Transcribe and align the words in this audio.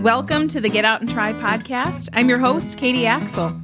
Welcome 0.00 0.48
to 0.48 0.62
the 0.62 0.70
Get 0.70 0.86
Out 0.86 1.02
and 1.02 1.10
Try 1.10 1.34
podcast. 1.34 2.08
I'm 2.14 2.26
your 2.30 2.38
host, 2.38 2.78
Katie 2.78 3.04
Axel. 3.04 3.54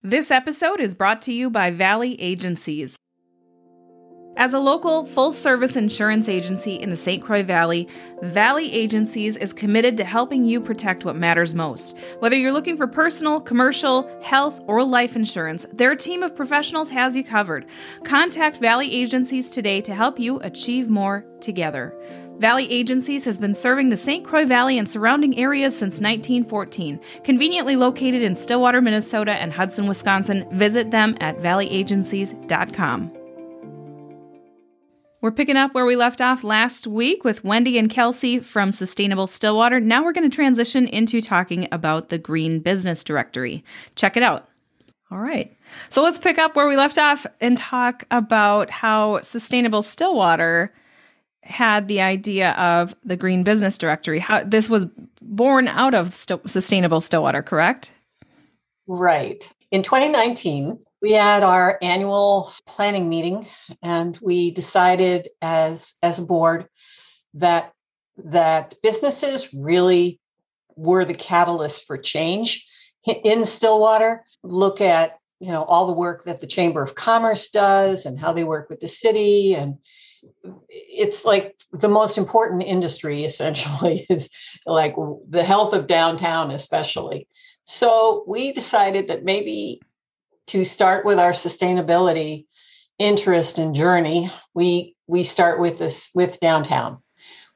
This 0.00 0.30
episode 0.30 0.80
is 0.80 0.94
brought 0.94 1.20
to 1.22 1.32
you 1.34 1.50
by 1.50 1.70
Valley 1.70 2.18
Agencies. 2.18 2.96
As 4.38 4.52
a 4.52 4.58
local 4.58 5.06
full 5.06 5.30
service 5.30 5.76
insurance 5.76 6.28
agency 6.28 6.74
in 6.74 6.90
the 6.90 6.96
St. 6.96 7.22
Croix 7.22 7.42
Valley, 7.42 7.88
Valley 8.20 8.70
Agencies 8.70 9.34
is 9.34 9.54
committed 9.54 9.96
to 9.96 10.04
helping 10.04 10.44
you 10.44 10.60
protect 10.60 11.06
what 11.06 11.16
matters 11.16 11.54
most. 11.54 11.96
Whether 12.18 12.36
you're 12.36 12.52
looking 12.52 12.76
for 12.76 12.86
personal, 12.86 13.40
commercial, 13.40 14.06
health, 14.22 14.60
or 14.66 14.84
life 14.84 15.16
insurance, 15.16 15.64
their 15.72 15.96
team 15.96 16.22
of 16.22 16.36
professionals 16.36 16.90
has 16.90 17.16
you 17.16 17.24
covered. 17.24 17.64
Contact 18.04 18.58
Valley 18.58 18.92
Agencies 18.94 19.50
today 19.50 19.80
to 19.80 19.94
help 19.94 20.18
you 20.18 20.38
achieve 20.40 20.90
more 20.90 21.24
together. 21.40 21.94
Valley 22.36 22.70
Agencies 22.70 23.24
has 23.24 23.38
been 23.38 23.54
serving 23.54 23.88
the 23.88 23.96
St. 23.96 24.22
Croix 24.22 24.44
Valley 24.44 24.76
and 24.76 24.86
surrounding 24.86 25.38
areas 25.38 25.72
since 25.72 25.94
1914. 25.94 27.00
Conveniently 27.24 27.76
located 27.76 28.20
in 28.20 28.36
Stillwater, 28.36 28.82
Minnesota 28.82 29.32
and 29.32 29.50
Hudson, 29.50 29.86
Wisconsin, 29.86 30.46
visit 30.52 30.90
them 30.90 31.16
at 31.20 31.38
valleyagencies.com. 31.38 33.15
We're 35.26 35.32
picking 35.32 35.56
up 35.56 35.74
where 35.74 35.84
we 35.84 35.96
left 35.96 36.20
off 36.20 36.44
last 36.44 36.86
week 36.86 37.24
with 37.24 37.42
Wendy 37.42 37.78
and 37.78 37.90
Kelsey 37.90 38.38
from 38.38 38.70
Sustainable 38.70 39.26
Stillwater. 39.26 39.80
Now 39.80 40.04
we're 40.04 40.12
going 40.12 40.30
to 40.30 40.32
transition 40.32 40.86
into 40.86 41.20
talking 41.20 41.66
about 41.72 42.10
the 42.10 42.16
Green 42.16 42.60
Business 42.60 43.02
Directory. 43.02 43.64
Check 43.96 44.16
it 44.16 44.22
out. 44.22 44.48
All 45.10 45.18
right. 45.18 45.52
So 45.88 46.00
let's 46.04 46.20
pick 46.20 46.38
up 46.38 46.54
where 46.54 46.68
we 46.68 46.76
left 46.76 46.96
off 46.96 47.26
and 47.40 47.58
talk 47.58 48.04
about 48.12 48.70
how 48.70 49.20
Sustainable 49.22 49.82
Stillwater 49.82 50.72
had 51.42 51.88
the 51.88 52.02
idea 52.02 52.52
of 52.52 52.94
the 53.04 53.16
Green 53.16 53.42
Business 53.42 53.78
Directory. 53.78 54.20
How 54.20 54.44
this 54.44 54.70
was 54.70 54.86
born 55.20 55.66
out 55.66 55.94
of 55.94 56.14
St- 56.14 56.48
Sustainable 56.48 57.00
Stillwater, 57.00 57.42
correct? 57.42 57.90
Right. 58.86 59.52
In 59.72 59.82
2019, 59.82 60.78
we 61.06 61.12
had 61.12 61.44
our 61.44 61.78
annual 61.82 62.52
planning 62.66 63.08
meeting 63.08 63.46
and 63.80 64.18
we 64.20 64.50
decided 64.50 65.28
as 65.40 65.94
as 66.02 66.18
a 66.18 66.26
board 66.26 66.66
that 67.34 67.72
that 68.24 68.74
businesses 68.82 69.54
really 69.54 70.18
were 70.74 71.04
the 71.04 71.14
catalyst 71.14 71.86
for 71.86 71.96
change 71.96 72.66
in 73.22 73.44
Stillwater. 73.44 74.24
Look 74.42 74.80
at 74.80 75.20
you 75.38 75.52
know 75.52 75.62
all 75.62 75.86
the 75.86 75.92
work 75.92 76.24
that 76.24 76.40
the 76.40 76.48
Chamber 76.48 76.82
of 76.82 76.96
Commerce 76.96 77.50
does 77.50 78.04
and 78.04 78.18
how 78.18 78.32
they 78.32 78.42
work 78.42 78.68
with 78.68 78.80
the 78.80 78.88
city 78.88 79.54
and 79.54 79.76
it's 80.68 81.24
like 81.24 81.54
the 81.70 81.88
most 81.88 82.18
important 82.18 82.64
industry 82.64 83.24
essentially 83.30 84.06
is 84.10 84.28
like 84.66 84.96
the 85.30 85.44
health 85.44 85.72
of 85.72 85.86
downtown 85.86 86.50
especially 86.50 87.28
so 87.62 88.24
we 88.26 88.52
decided 88.52 89.06
that 89.06 89.22
maybe 89.22 89.80
to 90.48 90.64
start 90.64 91.04
with 91.04 91.18
our 91.18 91.32
sustainability 91.32 92.46
interest 92.98 93.58
and 93.58 93.74
journey, 93.74 94.30
we 94.54 94.94
we 95.06 95.22
start 95.22 95.60
with 95.60 95.78
this 95.78 96.10
with 96.14 96.40
downtown. 96.40 96.98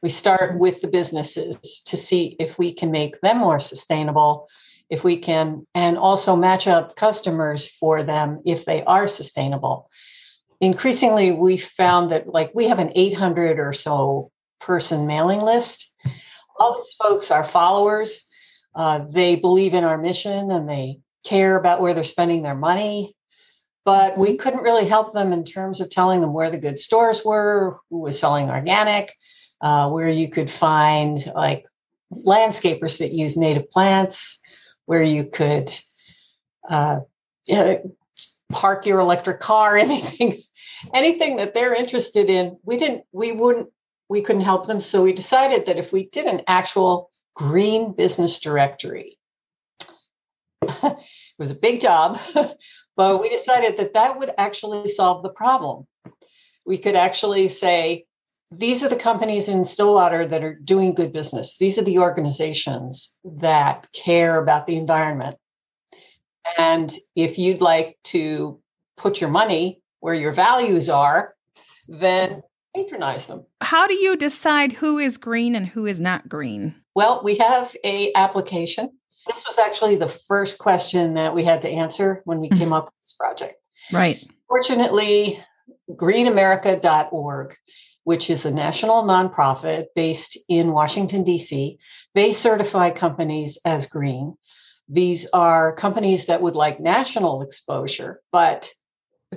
We 0.03 0.09
start 0.09 0.59
with 0.59 0.81
the 0.81 0.89
businesses 0.89 1.83
to 1.87 1.97
see 1.97 2.37
if 2.39 2.59
we 2.59 2.75
can 2.75 2.91
make 2.91 3.21
them 3.21 3.39
more 3.39 3.61
sustainable, 3.61 4.49
if 4.89 5.05
we 5.05 5.19
can, 5.19 5.67
and 5.75 5.99
also 5.99 6.37
match 6.37 6.67
up 6.67 6.97
customers 6.97 7.69
for 7.69 8.03
them 8.03 8.41
if 8.47 8.65
they 8.65 8.83
are 8.85 9.07
sustainable. 9.07 9.89
Increasingly, 10.61 11.33
we 11.33 11.57
found 11.57 12.13
that 12.13 12.29
like 12.29 12.51
we 12.55 12.69
have 12.69 12.79
an 12.79 12.93
800 12.95 13.59
or 13.59 13.73
so 13.73 14.31
person 14.61 15.07
mailing 15.07 15.41
list. 15.41 15.91
All 16.59 16.79
these 16.79 16.95
folks 16.95 17.31
are 17.31 17.45
followers. 17.45 18.27
Uh, 18.75 19.05
they 19.11 19.37
believe 19.37 19.75
in 19.75 19.85
our 19.85 19.99
mission 19.99 20.51
and 20.51 20.69
they 20.69 21.01
care 21.25 21.57
about 21.57 21.81
where 21.81 21.95
they're 21.95 22.05
spending 22.05 22.43
their 22.43 22.55
money. 22.55 23.15
But 23.85 24.19
we 24.19 24.29
mm-hmm. 24.29 24.37
couldn't 24.37 24.63
really 24.63 24.87
help 24.87 25.13
them 25.13 25.33
in 25.33 25.45
terms 25.45 25.81
of 25.81 25.91
telling 25.91 26.21
them 26.21 26.33
where 26.33 26.51
the 26.51 26.59
good 26.59 26.79
stores 26.79 27.25
were, 27.25 27.79
who 27.91 28.01
was 28.01 28.19
selling 28.19 28.51
organic, 28.51 29.13
uh, 29.61 29.91
where 29.91 30.09
you 30.09 30.31
could 30.31 30.51
find 30.51 31.25
like 31.35 31.67
landscapers 32.13 32.99
that 32.99 33.13
use 33.13 33.37
native 33.37 33.71
plants, 33.71 34.39
where 34.87 35.03
you 35.03 35.25
could 35.25 35.73
uh, 36.69 37.01
park 38.51 38.87
your 38.87 39.01
electric 39.01 39.41
car, 39.41 39.77
anything, 39.79 40.43
anything 40.93 41.37
that 41.37 41.55
they're 41.55 41.75
interested 41.75 42.29
in. 42.29 42.59
We 42.65 42.77
didn't, 42.77 43.05
we 43.13 43.33
wouldn't, 43.33 43.69
we 44.09 44.23
couldn't 44.23 44.43
help 44.43 44.67
them. 44.67 44.81
So 44.81 45.03
we 45.05 45.13
decided 45.13 45.67
that 45.67 45.77
if 45.77 45.93
we 45.93 46.09
did 46.09 46.27
an 46.27 46.43
actual 46.49 47.11
green 47.35 47.93
business 47.93 48.41
directory, 48.41 49.20
it 50.83 51.39
was 51.39 51.51
a 51.51 51.57
big 51.57 51.81
job, 51.81 52.19
but 52.97 53.21
we 53.21 53.29
decided 53.29 53.77
that 53.79 53.95
that 53.95 54.19
would 54.19 54.33
actually 54.39 54.89
solve 54.89 55.23
the 55.23 55.31
problem. 55.31 55.87
We 56.67 56.79
could 56.79 56.95
actually 56.95 57.49
say, 57.49 58.07
these 58.53 58.83
are 58.83 58.89
the 58.89 58.97
companies 58.97 59.49
in 59.49 59.65
Stillwater 59.65 60.27
that 60.27 60.43
are 60.43 60.55
doing 60.55 60.95
good 60.95 61.13
business. 61.13 61.57
These 61.59 61.79
are 61.79 61.85
the 61.85 61.99
organizations 61.99 63.17
that 63.25 63.87
care 63.93 64.43
about 64.43 64.67
the 64.67 64.77
environment. 64.77 65.37
And 66.59 66.93
if 67.15 67.39
you'd 67.39 67.61
like 67.61 67.99
to 68.05 68.61
put 68.97 69.21
your 69.21 69.31
money 69.31 69.83
where 70.01 70.15
your 70.15 70.33
values 70.33 70.89
are, 70.89 71.35
then 71.89 72.43
patronize 72.75 73.27
them. 73.27 73.45
How 73.61 73.87
do 73.87 73.95
you 73.95 74.17
decide 74.17 74.73
who 74.73 74.99
is 74.99 75.17
green 75.17 75.55
and 75.55 75.67
who 75.67 75.87
is 75.87 76.01
not 76.01 76.29
green? 76.29 76.75
Well, 76.95 77.23
we 77.25 77.37
have 77.37 77.77
a 77.85 78.13
application 78.15 78.91
this 79.27 79.45
was 79.47 79.59
actually 79.59 79.97
the 79.97 80.09
first 80.09 80.59
question 80.59 81.15
that 81.15 81.35
we 81.35 81.45
had 81.45 81.63
to 81.63 81.69
answer 81.69 82.23
when 82.25 82.41
we 82.41 82.49
mm-hmm. 82.49 82.59
came 82.59 82.73
up 82.73 82.87
with 82.87 82.95
this 83.03 83.13
project. 83.13 83.61
Right. 83.93 84.25
Fortunately, 84.49 85.43
greenamerica.org, 85.91 87.55
which 88.05 88.31
is 88.31 88.45
a 88.47 88.55
national 88.55 89.05
nonprofit 89.05 89.87
based 89.95 90.39
in 90.49 90.73
Washington, 90.73 91.25
D.C., 91.25 91.79
they 92.15 92.33
certify 92.33 92.91
companies 92.91 93.59
as 93.65 93.87
green. 93.87 94.37
These 94.89 95.29
are 95.33 95.75
companies 95.77 96.27
that 96.27 96.43
would 96.43 96.57
like 96.57 96.81
national 96.81 97.43
exposure, 97.43 98.21
but 98.33 98.71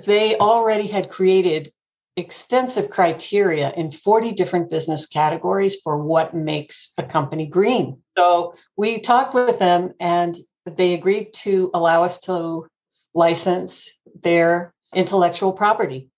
they 0.06 0.36
already 0.36 0.88
had 0.88 1.10
created 1.10 1.72
extensive 2.16 2.90
criteria 2.90 3.72
in 3.72 3.90
40 3.90 4.32
different 4.32 4.70
business 4.70 5.06
categories 5.06 5.80
for 5.82 6.02
what 6.02 6.34
makes 6.34 6.92
a 6.96 7.02
company 7.02 7.46
green. 7.46 7.98
So 8.16 8.54
we 8.76 9.00
talked 9.00 9.34
with 9.34 9.58
them 9.58 9.94
and 9.98 10.36
they 10.64 10.94
agreed 10.94 11.32
to 11.34 11.70
allow 11.74 12.04
us 12.04 12.20
to 12.20 12.66
license 13.14 13.88
their 14.22 14.72
intellectual 14.94 15.52
property. 15.52 16.08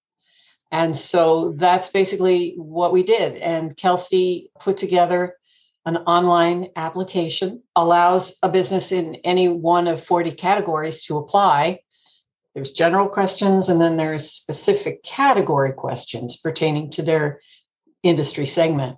And 0.71 0.97
so 0.97 1.53
that's 1.53 1.89
basically 1.89 2.55
what 2.57 2.93
we 2.93 3.03
did. 3.03 3.37
And 3.37 3.77
Kelsey 3.77 4.51
put 4.61 4.77
together 4.77 5.35
an 5.87 5.99
online 5.99 6.69
application, 6.75 7.63
allows 7.77 8.37
a 8.43 8.49
business 8.49 8.91
in 8.91 9.15
any 9.17 9.49
one 9.49 9.87
of 9.87 10.05
40 10.05 10.33
categories 10.33 11.05
to 11.05 11.17
apply 11.17 11.81
there's 12.57 12.73
general 12.73 13.07
questions 13.07 13.69
and 13.69 13.79
then 13.79 13.99
there's 13.99 14.33
specific 14.33 15.03
category 15.03 15.75
questions 15.75 16.39
pertaining 16.39 16.91
to 16.93 17.03
their 17.03 17.39
industry 18.03 18.47
segment. 18.47 18.97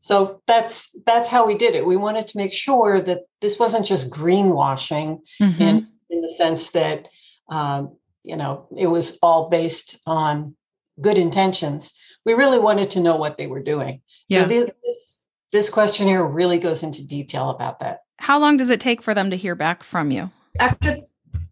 So 0.00 0.42
that's 0.48 0.90
that's 1.06 1.28
how 1.28 1.46
we 1.46 1.56
did 1.56 1.76
it. 1.76 1.86
We 1.86 1.96
wanted 1.96 2.26
to 2.26 2.36
make 2.36 2.52
sure 2.52 3.00
that 3.00 3.20
this 3.40 3.60
wasn't 3.60 3.86
just 3.86 4.10
greenwashing 4.10 5.20
mm-hmm. 5.40 5.62
in 5.62 5.88
in 6.10 6.20
the 6.20 6.28
sense 6.28 6.72
that 6.72 7.06
um, 7.48 7.96
you 8.24 8.36
know 8.36 8.66
it 8.76 8.88
was 8.88 9.20
all 9.22 9.48
based 9.48 10.00
on 10.04 10.56
good 11.00 11.16
intentions. 11.16 11.96
We 12.26 12.32
really 12.32 12.58
wanted 12.58 12.90
to 12.92 13.00
know 13.00 13.16
what 13.16 13.38
they 13.38 13.46
were 13.46 13.62
doing. 13.62 14.02
Yeah. 14.28 14.42
so 14.42 14.48
this, 14.48 14.70
this 14.82 15.22
this 15.52 15.70
questionnaire 15.70 16.24
really 16.24 16.58
goes 16.58 16.82
into 16.82 17.06
detail 17.06 17.50
about 17.50 17.78
that. 17.80 18.00
How 18.18 18.40
long 18.40 18.56
does 18.56 18.70
it 18.70 18.80
take 18.80 19.00
for 19.00 19.14
them 19.14 19.30
to 19.30 19.36
hear 19.36 19.54
back 19.54 19.84
from 19.84 20.10
you? 20.10 20.32
After 20.58 20.96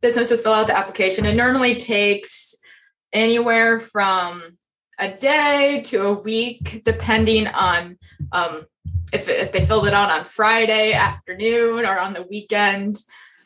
businesses 0.01 0.43
fill 0.43 0.55
out 0.55 0.67
the 0.67 0.77
application. 0.77 1.27
It 1.27 1.35
normally 1.35 1.77
takes 1.77 2.57
anywhere 3.13 3.81
from 3.81 4.59
a 4.99 5.11
day 5.11 5.81
to 5.87 6.07
a 6.07 6.13
week, 6.13 6.83
depending 6.85 7.47
on 7.47 7.99
um, 8.33 8.67
if, 9.13 9.29
if 9.29 9.53
they 9.53 9.65
filled 9.65 9.87
it 9.87 9.95
out 9.95 10.11
on 10.11 10.25
Friday 10.25 10.93
afternoon 10.93 11.87
or 11.87 11.99
on 11.99 12.13
the 12.13 12.23
weekend, 12.23 13.01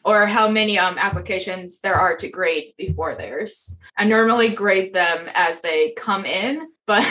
or 0.04 0.26
how 0.26 0.48
many 0.48 0.78
um, 0.78 0.98
applications 0.98 1.80
there 1.80 1.94
are 1.94 2.16
to 2.16 2.28
grade 2.28 2.74
before 2.76 3.14
theirs. 3.14 3.78
I 3.96 4.04
normally 4.04 4.48
grade 4.50 4.92
them 4.92 5.28
as 5.34 5.60
they 5.60 5.92
come 5.92 6.24
in, 6.24 6.68
but 6.86 7.04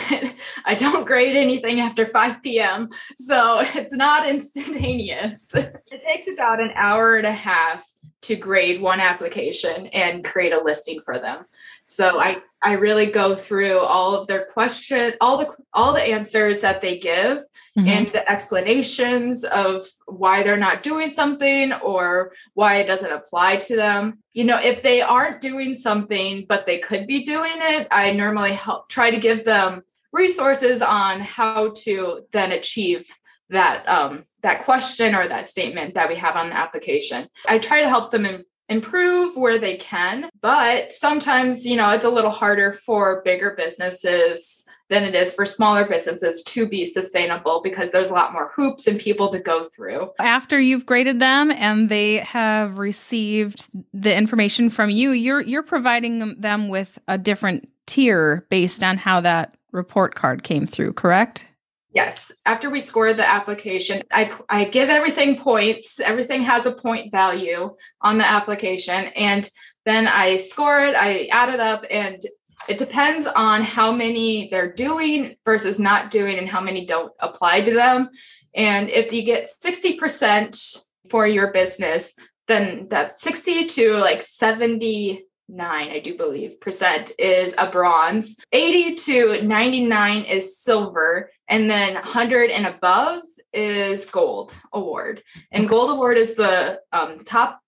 I 0.66 0.76
don't 0.76 1.08
grade 1.08 1.38
anything 1.38 1.80
after 1.80 2.06
5 2.06 2.44
p.m. 2.44 2.90
So 3.16 3.62
it's 3.76 3.94
not 3.94 4.28
instantaneous. 4.30 5.54
it 5.56 6.04
takes 6.06 6.28
about 6.28 6.60
an 6.60 6.72
hour 6.76 7.16
and 7.16 7.26
a 7.26 7.32
half 7.32 7.86
to 8.22 8.36
grade 8.36 8.82
one 8.82 9.00
application 9.00 9.88
and 9.88 10.24
create 10.24 10.54
a 10.54 10.64
listing 10.64 11.00
for 11.00 11.20
them. 11.20 11.46
So 11.86 12.20
I 12.20 12.42
I 12.62 12.74
really 12.74 13.08
go 13.08 13.36
through 13.36 13.80
all 13.80 14.16
of 14.16 14.28
their 14.28 14.46
question, 14.46 15.14
all 15.20 15.38
the 15.38 15.56
all 15.74 15.94
the 15.94 16.02
answers 16.02 16.62
that 16.62 16.82
they 16.82 17.00
give 17.00 17.40
mm-hmm. 17.78 17.88
and 17.88 18.08
the 18.08 18.30
explanations 18.32 19.44
of 19.44 19.88
why 20.06 20.44
they're 20.44 20.58
not 20.58 20.84
doing 20.84 21.12
something 21.12 21.74
or 21.74 22.34
why 22.54 22.76
it 22.78 22.88
doesn't 22.88 23.12
apply 23.12 23.58
to 23.58 23.76
them. 23.76 24.20
You 24.34 24.46
know, 24.46 24.60
if 24.60 24.84
they 24.84 25.02
aren't 25.02 25.42
doing 25.42 25.74
something 25.74 26.46
but 26.48 26.66
they 26.66 26.78
could 26.78 27.08
be 27.08 27.24
doing 27.24 27.56
it, 27.56 27.88
I 27.92 28.12
normally 28.12 28.54
help 28.54 28.88
try 28.88 29.12
to 29.12 29.20
give 29.20 29.44
them 29.44 29.84
resources 30.14 30.82
on 30.82 31.22
how 31.22 31.72
to 31.78 32.26
then 32.32 32.52
achieve 32.52 33.10
that 33.50 33.88
um, 33.90 34.26
that 34.42 34.64
question 34.64 35.16
or 35.16 35.28
that 35.28 35.50
statement 35.50 35.96
that 35.96 36.10
we 36.10 36.16
have 36.16 36.36
on 36.36 36.50
the 36.50 36.58
application. 36.58 37.28
I 37.48 37.60
try 37.60 37.82
to 37.82 37.90
help 37.90 38.12
them 38.12 38.26
in, 38.26 38.44
improve 38.70 39.36
where 39.36 39.58
they 39.58 39.76
can, 39.78 40.30
but 40.42 40.94
sometimes 40.94 41.66
you 41.66 41.76
know 41.76 41.90
it's 41.90 42.06
a 42.06 42.10
little 42.10 42.32
harder 42.32 42.72
for 42.72 43.22
bigger 43.24 43.54
businesses 43.56 44.64
than 44.90 45.04
it 45.04 45.16
is 45.16 45.34
for 45.34 45.46
smaller 45.46 45.86
businesses 45.86 46.44
to 46.44 46.68
be 46.68 46.86
sustainable 46.86 47.62
because 47.62 47.92
there's 47.92 48.10
a 48.10 48.14
lot 48.14 48.34
more 48.34 48.52
hoops 48.56 48.88
and 48.88 49.00
people 49.00 49.30
to 49.30 49.40
go 49.40 49.64
through. 49.66 50.10
After 50.20 50.60
you've 50.60 50.86
graded 50.86 51.20
them 51.20 51.52
and 51.52 51.90
they 51.90 52.18
have 52.18 52.78
received 52.78 53.70
the 53.94 54.16
information 54.16 54.70
from 54.70 54.90
you, 54.90 55.12
you're 55.12 55.42
you're 55.42 55.64
providing 55.64 56.40
them 56.40 56.70
with 56.70 56.98
a 57.08 57.18
different 57.18 57.68
tier 57.88 58.46
based 58.50 58.84
on 58.84 58.98
how 58.98 59.22
that 59.22 59.56
report 59.72 60.16
card 60.16 60.44
came 60.44 60.66
through, 60.66 60.94
correct? 60.94 61.46
Yes. 61.94 62.32
After 62.46 62.70
we 62.70 62.80
score 62.80 63.14
the 63.14 63.28
application, 63.28 64.02
I, 64.12 64.32
I 64.48 64.64
give 64.66 64.90
everything 64.90 65.38
points. 65.38 66.00
Everything 66.00 66.42
has 66.44 66.66
a 66.66 66.72
point 66.72 67.12
value 67.12 67.76
on 68.00 68.18
the 68.18 68.26
application. 68.30 69.08
And 69.16 69.50
then 69.86 70.08
I 70.08 70.38
score 70.38 70.80
it, 70.80 70.96
I 70.96 71.26
add 71.32 71.54
it 71.54 71.60
up, 71.60 71.86
and 71.90 72.22
it 72.70 72.78
depends 72.78 73.28
on 73.28 73.64
how 73.64 73.92
many 73.92 74.48
they're 74.50 74.72
doing 74.72 75.36
versus 75.44 75.80
not 75.80 76.12
doing 76.12 76.38
and 76.38 76.48
how 76.48 76.62
many 76.62 76.86
don't 76.86 77.12
apply 77.20 77.62
to 77.62 77.74
them. 77.74 78.10
And 78.54 78.90
if 78.90 79.12
you 79.12 79.24
get 79.24 79.50
60% 79.64 80.86
for 81.10 81.28
your 81.28 81.52
business, 81.52 82.14
then 82.48 82.88
that 82.90 83.20
60 83.20 83.66
to 83.66 83.98
like 83.98 84.22
70 84.22 85.26
nine, 85.52 85.90
I 85.90 86.00
do 86.00 86.18
believe, 86.18 86.60
percent 86.62 87.12
is 87.20 87.54
a 87.58 87.70
bronze. 87.70 88.38
80 88.52 88.96
to 88.96 89.42
99 89.44 90.24
is 90.24 90.58
silver. 90.58 91.30
And 91.52 91.70
then 91.70 91.96
100 91.96 92.50
and 92.50 92.66
above 92.66 93.24
is 93.54 94.06
gold 94.06 94.60
award. 94.72 95.22
And 95.52 95.68
gold 95.68 95.92
award 95.92 96.18
is 96.18 96.36
the 96.36 96.80
um, 96.94 97.20
top 97.20 97.60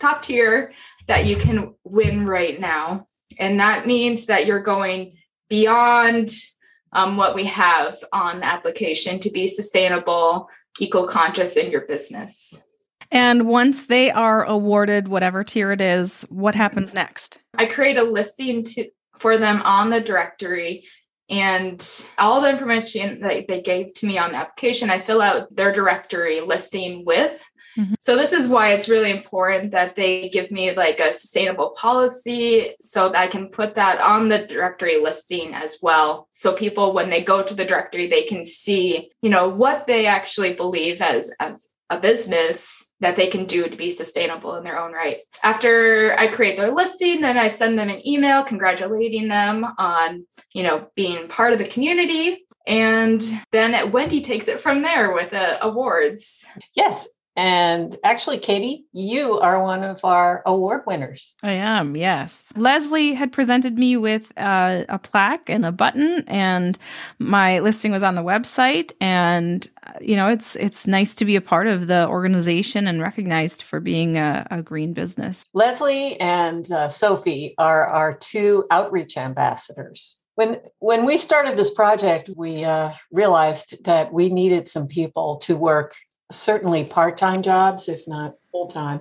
top 0.00 0.22
tier 0.22 0.72
that 1.08 1.26
you 1.26 1.36
can 1.36 1.74
win 1.84 2.26
right 2.26 2.58
now. 2.58 3.06
And 3.38 3.60
that 3.60 3.86
means 3.86 4.26
that 4.26 4.46
you're 4.46 4.62
going 4.62 5.18
beyond 5.50 6.30
um, 6.92 7.18
what 7.18 7.34
we 7.34 7.44
have 7.44 7.98
on 8.12 8.40
the 8.40 8.46
application 8.46 9.18
to 9.18 9.30
be 9.30 9.46
sustainable, 9.46 10.48
eco 10.80 11.06
conscious 11.06 11.56
in 11.56 11.70
your 11.70 11.82
business. 11.82 12.62
And 13.10 13.46
once 13.46 13.86
they 13.86 14.10
are 14.10 14.44
awarded 14.44 15.08
whatever 15.08 15.44
tier 15.44 15.72
it 15.72 15.82
is, 15.82 16.22
what 16.30 16.54
happens 16.54 16.94
next? 16.94 17.40
I 17.58 17.66
create 17.66 17.98
a 17.98 18.04
listing 18.04 18.62
to, 18.62 18.88
for 19.18 19.36
them 19.36 19.60
on 19.62 19.90
the 19.90 20.00
directory 20.00 20.84
and 21.30 22.06
all 22.16 22.40
the 22.40 22.50
information 22.50 23.20
that 23.20 23.48
they 23.48 23.60
gave 23.60 23.92
to 23.94 24.06
me 24.06 24.18
on 24.18 24.32
the 24.32 24.38
application, 24.38 24.90
I 24.90 25.00
fill 25.00 25.20
out 25.20 25.54
their 25.54 25.72
directory 25.72 26.40
listing 26.40 27.04
with. 27.04 27.48
Mm-hmm. 27.76 27.94
So 28.00 28.16
this 28.16 28.32
is 28.32 28.48
why 28.48 28.72
it's 28.72 28.88
really 28.88 29.10
important 29.10 29.70
that 29.72 29.94
they 29.94 30.30
give 30.30 30.50
me 30.50 30.72
like 30.72 31.00
a 31.00 31.12
sustainable 31.12 31.74
policy 31.78 32.74
so 32.80 33.10
that 33.10 33.20
I 33.20 33.26
can 33.28 33.48
put 33.48 33.76
that 33.76 34.00
on 34.00 34.28
the 34.28 34.46
directory 34.46 35.00
listing 35.00 35.54
as 35.54 35.78
well. 35.80 36.28
So 36.32 36.52
people 36.52 36.92
when 36.92 37.10
they 37.10 37.22
go 37.22 37.42
to 37.42 37.54
the 37.54 37.64
directory 37.64 38.08
they 38.08 38.24
can 38.24 38.44
see, 38.44 39.12
you 39.22 39.30
know, 39.30 39.48
what 39.48 39.86
they 39.86 40.06
actually 40.06 40.54
believe 40.54 41.00
as 41.00 41.30
as 41.38 41.68
a 41.90 41.98
business 41.98 42.92
that 43.00 43.16
they 43.16 43.28
can 43.28 43.46
do 43.46 43.68
to 43.68 43.76
be 43.76 43.90
sustainable 43.90 44.56
in 44.56 44.64
their 44.64 44.78
own 44.78 44.92
right. 44.92 45.18
After 45.42 46.14
I 46.18 46.28
create 46.28 46.56
their 46.56 46.70
listing, 46.70 47.20
then 47.20 47.38
I 47.38 47.48
send 47.48 47.78
them 47.78 47.88
an 47.88 48.06
email 48.06 48.44
congratulating 48.44 49.28
them 49.28 49.64
on, 49.78 50.26
you 50.52 50.62
know, 50.62 50.88
being 50.94 51.28
part 51.28 51.52
of 51.52 51.58
the 51.58 51.64
community. 51.64 52.44
And 52.66 53.22
then 53.52 53.90
Wendy 53.92 54.20
takes 54.20 54.48
it 54.48 54.60
from 54.60 54.82
there 54.82 55.12
with 55.12 55.32
uh, 55.32 55.58
awards. 55.62 56.44
Yes. 56.74 57.08
And 57.38 57.96
actually, 58.02 58.40
Katie, 58.40 58.84
you 58.92 59.38
are 59.38 59.62
one 59.62 59.84
of 59.84 60.04
our 60.04 60.42
award 60.44 60.82
winners. 60.88 61.36
I 61.44 61.52
am, 61.52 61.94
yes. 61.94 62.42
Leslie 62.56 63.14
had 63.14 63.30
presented 63.30 63.78
me 63.78 63.96
with 63.96 64.32
uh, 64.36 64.82
a 64.88 64.98
plaque 64.98 65.48
and 65.48 65.64
a 65.64 65.70
button, 65.70 66.24
and 66.26 66.76
my 67.20 67.60
listing 67.60 67.92
was 67.92 68.02
on 68.02 68.16
the 68.16 68.24
website. 68.24 68.90
And 69.00 69.68
uh, 69.86 69.92
you 70.00 70.16
know, 70.16 70.26
it's 70.26 70.56
it's 70.56 70.88
nice 70.88 71.14
to 71.14 71.24
be 71.24 71.36
a 71.36 71.40
part 71.40 71.68
of 71.68 71.86
the 71.86 72.08
organization 72.08 72.88
and 72.88 73.00
recognized 73.00 73.62
for 73.62 73.78
being 73.78 74.18
a, 74.18 74.44
a 74.50 74.60
green 74.60 74.92
business. 74.92 75.44
Leslie 75.54 76.18
and 76.18 76.68
uh, 76.72 76.88
Sophie 76.88 77.54
are 77.56 77.86
our 77.86 78.14
two 78.14 78.64
outreach 78.72 79.16
ambassadors 79.16 80.16
when 80.38 80.60
when 80.78 81.04
we 81.04 81.16
started 81.16 81.58
this 81.58 81.74
project 81.74 82.30
we 82.36 82.64
uh, 82.64 82.92
realized 83.10 83.84
that 83.84 84.12
we 84.12 84.28
needed 84.28 84.68
some 84.68 84.86
people 84.86 85.36
to 85.38 85.56
work 85.56 85.94
certainly 86.30 86.84
part 86.84 87.16
time 87.16 87.42
jobs, 87.42 87.88
if 87.88 88.06
not 88.06 88.34
full 88.50 88.68
time. 88.68 89.00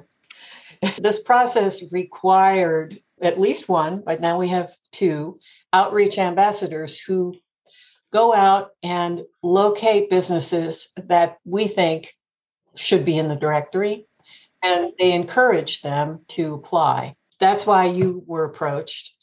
This 1.00 1.19
process 1.19 1.91
required 1.91 3.00
at 3.19 3.39
least 3.39 3.68
one, 3.68 4.03
but 4.06 4.21
now 4.21 4.38
we 4.38 4.50
have 4.50 4.75
two 4.91 5.39
outreach 5.74 6.19
ambassadors 6.19 7.00
who 7.00 7.35
go 8.13 8.33
out 8.33 8.71
and 8.83 9.25
locate 9.41 10.09
businesses 10.09 10.94
that 10.97 11.39
we 11.45 11.68
think 11.68 12.15
should 12.75 13.06
be 13.06 13.18
in 13.18 13.27
the 13.27 13.35
directory 13.35 14.07
and 14.63 14.94
they 15.00 15.13
encourage 15.13 15.81
them 15.81 16.21
to 16.30 16.53
apply. 16.53 17.15
That's 17.39 17.65
why 17.65 17.88
you 17.88 18.23
were 18.25 18.45
approached. 18.45 19.13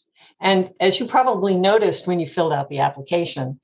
And 0.41 0.73
as 0.81 1.01
you 1.01 1.07
probably 1.07 1.57
noticed 1.57 2.07
when 2.07 2.21
you 2.21 2.27
filled 2.27 2.53
out 2.53 2.69
the 2.69 2.81
application, 2.81 3.61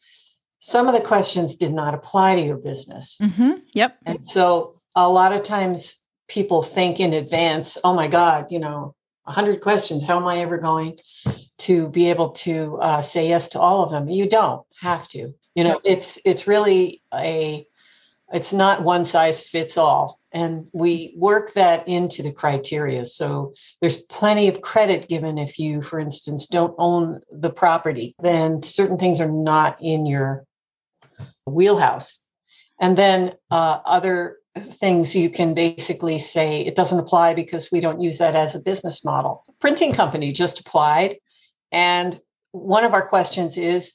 some 0.60 0.88
of 0.88 0.94
the 0.94 1.00
questions 1.00 1.56
did 1.56 1.72
not 1.72 1.94
apply 1.94 2.36
to 2.36 2.42
your 2.42 2.58
business. 2.58 3.18
Mm-hmm. 3.20 3.52
Yep. 3.74 3.96
And 4.06 4.24
so 4.24 4.74
a 4.94 5.08
lot 5.08 5.32
of 5.32 5.42
times 5.42 5.96
people 6.28 6.62
think 6.62 7.00
in 7.00 7.12
advance, 7.12 7.78
oh 7.82 7.94
my 7.94 8.08
God, 8.08 8.52
you 8.52 8.58
know, 8.58 8.94
100 9.24 9.60
questions. 9.60 10.04
How 10.04 10.18
am 10.18 10.26
I 10.26 10.38
ever 10.38 10.58
going 10.58 10.98
to 11.58 11.88
be 11.88 12.10
able 12.10 12.30
to 12.30 12.78
uh, 12.80 13.02
say 13.02 13.28
yes 13.28 13.48
to 13.48 13.60
all 13.60 13.82
of 13.82 13.90
them? 13.90 14.08
You 14.08 14.28
don't 14.28 14.62
have 14.80 15.08
to. 15.08 15.34
You 15.54 15.64
know, 15.64 15.80
it's 15.84 16.18
it's 16.24 16.46
really 16.46 17.02
a 17.12 17.66
it's 18.32 18.52
not 18.52 18.84
one 18.84 19.04
size 19.04 19.40
fits 19.40 19.76
all 19.76 20.20
and 20.32 20.68
we 20.72 21.14
work 21.16 21.54
that 21.54 21.86
into 21.88 22.22
the 22.22 22.32
criteria 22.32 23.04
so 23.04 23.52
there's 23.80 24.02
plenty 24.02 24.48
of 24.48 24.62
credit 24.62 25.08
given 25.08 25.38
if 25.38 25.58
you 25.58 25.82
for 25.82 25.98
instance 25.98 26.46
don't 26.46 26.74
own 26.78 27.20
the 27.32 27.50
property 27.50 28.14
then 28.22 28.62
certain 28.62 28.98
things 28.98 29.20
are 29.20 29.30
not 29.30 29.76
in 29.80 30.06
your 30.06 30.44
wheelhouse. 31.46 32.20
And 32.80 32.96
then 32.96 33.34
uh, 33.50 33.80
other 33.84 34.38
things 34.58 35.14
you 35.14 35.30
can 35.30 35.54
basically 35.54 36.18
say 36.18 36.62
it 36.62 36.74
doesn't 36.74 36.98
apply 36.98 37.34
because 37.34 37.70
we 37.70 37.80
don't 37.80 38.00
use 38.00 38.18
that 38.18 38.34
as 38.34 38.54
a 38.54 38.60
business 38.60 39.04
model. 39.04 39.44
Printing 39.60 39.92
company 39.92 40.32
just 40.32 40.60
applied. 40.60 41.16
And 41.70 42.20
one 42.52 42.84
of 42.84 42.94
our 42.94 43.06
questions 43.06 43.56
is 43.56 43.94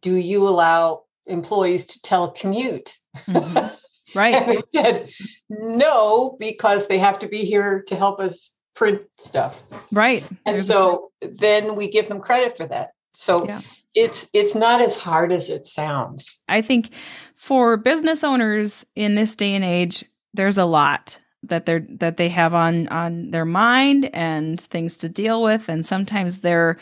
do 0.00 0.16
you 0.16 0.48
allow 0.48 1.04
employees 1.26 1.86
to 1.86 2.00
telecommute? 2.00 2.94
Mm-hmm. 3.26 3.74
Right. 4.14 4.32
and 4.32 4.48
they 4.48 4.62
said 4.72 5.10
no, 5.50 6.38
because 6.40 6.88
they 6.88 6.98
have 6.98 7.18
to 7.18 7.28
be 7.28 7.44
here 7.44 7.84
to 7.88 7.94
help 7.94 8.20
us 8.20 8.56
print 8.74 9.02
stuff. 9.18 9.60
Right. 9.92 10.24
And 10.46 10.62
so 10.62 11.10
then 11.20 11.76
we 11.76 11.90
give 11.90 12.08
them 12.08 12.22
credit 12.22 12.56
for 12.56 12.66
that. 12.68 12.92
So 13.12 13.44
yeah 13.46 13.60
it's 13.98 14.28
it's 14.32 14.54
not 14.54 14.80
as 14.80 14.96
hard 14.96 15.32
as 15.32 15.50
it 15.50 15.66
sounds. 15.66 16.38
I 16.48 16.62
think 16.62 16.90
for 17.34 17.76
business 17.76 18.22
owners 18.22 18.86
in 18.94 19.14
this 19.14 19.34
day 19.34 19.54
and 19.54 19.64
age, 19.64 20.04
there's 20.34 20.58
a 20.58 20.64
lot 20.64 21.18
that 21.42 21.66
they're 21.66 21.86
that 21.90 22.16
they 22.16 22.28
have 22.28 22.54
on 22.54 22.88
on 22.88 23.30
their 23.30 23.44
mind 23.44 24.10
and 24.12 24.60
things 24.60 24.96
to 24.98 25.08
deal 25.08 25.42
with 25.42 25.68
and 25.68 25.84
sometimes 25.86 26.38
their 26.38 26.78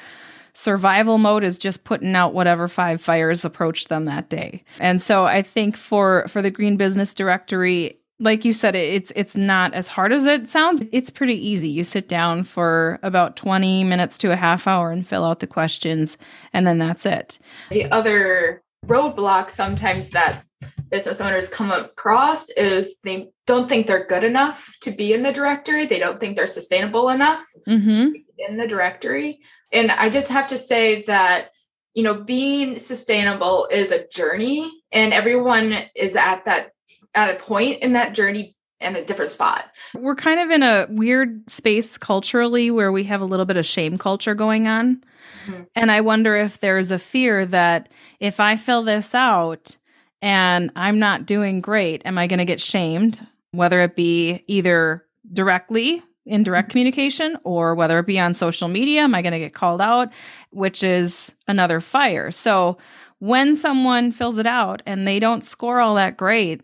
survival 0.54 1.18
mode 1.18 1.44
is 1.44 1.58
just 1.58 1.84
putting 1.84 2.16
out 2.16 2.32
whatever 2.32 2.66
five 2.66 3.00
fires 3.00 3.44
approach 3.44 3.88
them 3.88 4.06
that 4.06 4.30
day. 4.30 4.64
And 4.80 5.02
so 5.02 5.26
I 5.26 5.42
think 5.42 5.76
for 5.76 6.26
for 6.28 6.40
the 6.40 6.50
green 6.50 6.76
business 6.76 7.14
directory 7.14 7.98
like 8.18 8.44
you 8.44 8.52
said 8.52 8.74
it's 8.74 9.12
it's 9.14 9.36
not 9.36 9.74
as 9.74 9.86
hard 9.86 10.12
as 10.12 10.24
it 10.24 10.48
sounds 10.48 10.82
it's 10.92 11.10
pretty 11.10 11.34
easy 11.34 11.68
you 11.68 11.84
sit 11.84 12.08
down 12.08 12.42
for 12.44 12.98
about 13.02 13.36
20 13.36 13.84
minutes 13.84 14.16
to 14.18 14.30
a 14.32 14.36
half 14.36 14.66
hour 14.66 14.90
and 14.90 15.06
fill 15.06 15.24
out 15.24 15.40
the 15.40 15.46
questions 15.46 16.16
and 16.52 16.66
then 16.66 16.78
that's 16.78 17.04
it 17.04 17.38
the 17.70 17.84
other 17.90 18.62
roadblock 18.86 19.50
sometimes 19.50 20.10
that 20.10 20.44
business 20.90 21.20
owners 21.20 21.48
come 21.48 21.70
across 21.70 22.48
is 22.50 22.96
they 23.02 23.28
don't 23.46 23.68
think 23.68 23.86
they're 23.86 24.06
good 24.06 24.24
enough 24.24 24.74
to 24.80 24.90
be 24.90 25.12
in 25.12 25.22
the 25.22 25.32
directory. 25.32 25.86
They 25.86 25.98
don't 25.98 26.20
think 26.20 26.36
they're 26.36 26.46
sustainable 26.46 27.08
enough 27.08 27.44
Mm-hmm. 27.66 28.12
in 28.38 28.56
the 28.56 28.68
directory. 28.68 29.40
And 29.72 29.90
I 29.90 30.08
just 30.08 30.30
have 30.30 30.46
to 30.48 30.58
say 30.58 31.02
that, 31.06 31.50
you 31.94 32.04
know, 32.04 32.14
being 32.14 32.78
sustainable 32.78 33.66
is 33.70 33.90
a 33.90 34.06
journey 34.06 34.70
and 34.92 35.12
everyone 35.12 35.76
is 35.96 36.14
at 36.14 36.44
that 36.44 36.70
at 37.16 37.34
a 37.34 37.38
point 37.38 37.82
in 37.82 37.94
that 37.94 38.14
journey 38.14 38.54
in 38.78 38.94
a 38.94 39.02
different 39.02 39.32
spot. 39.32 39.64
We're 39.94 40.14
kind 40.14 40.38
of 40.38 40.50
in 40.50 40.62
a 40.62 40.86
weird 40.90 41.50
space 41.50 41.96
culturally 41.96 42.70
where 42.70 42.92
we 42.92 43.04
have 43.04 43.22
a 43.22 43.24
little 43.24 43.46
bit 43.46 43.56
of 43.56 43.64
shame 43.64 43.96
culture 43.96 44.34
going 44.34 44.68
on. 44.68 45.02
Mhm. 45.46 45.66
And 45.74 45.90
I 45.90 46.02
wonder 46.02 46.36
if 46.36 46.60
there's 46.60 46.90
a 46.90 46.98
fear 46.98 47.46
that 47.46 47.88
if 48.20 48.38
I 48.38 48.56
fill 48.56 48.82
this 48.82 49.14
out 49.14 49.74
and 50.20 50.70
I'm 50.76 50.98
not 50.98 51.24
doing 51.24 51.62
great, 51.62 52.02
am 52.04 52.18
I 52.18 52.26
going 52.26 52.38
to 52.38 52.44
get 52.44 52.60
shamed? 52.60 53.26
Whether 53.52 53.80
it 53.80 53.96
be 53.96 54.44
either 54.46 55.06
directly 55.32 56.02
in 56.26 56.42
direct 56.42 56.68
communication 56.70 57.38
or 57.44 57.74
whether 57.74 57.98
it 57.98 58.06
be 58.06 58.18
on 58.18 58.34
social 58.34 58.68
media, 58.68 59.02
am 59.02 59.14
I 59.14 59.22
going 59.22 59.32
to 59.32 59.38
get 59.38 59.54
called 59.54 59.80
out? 59.80 60.12
Which 60.50 60.82
is 60.82 61.34
another 61.48 61.80
fire. 61.80 62.30
So 62.30 62.76
when 63.20 63.56
someone 63.56 64.12
fills 64.12 64.36
it 64.36 64.46
out 64.46 64.82
and 64.84 65.08
they 65.08 65.18
don't 65.18 65.42
score 65.42 65.80
all 65.80 65.94
that 65.94 66.18
great, 66.18 66.60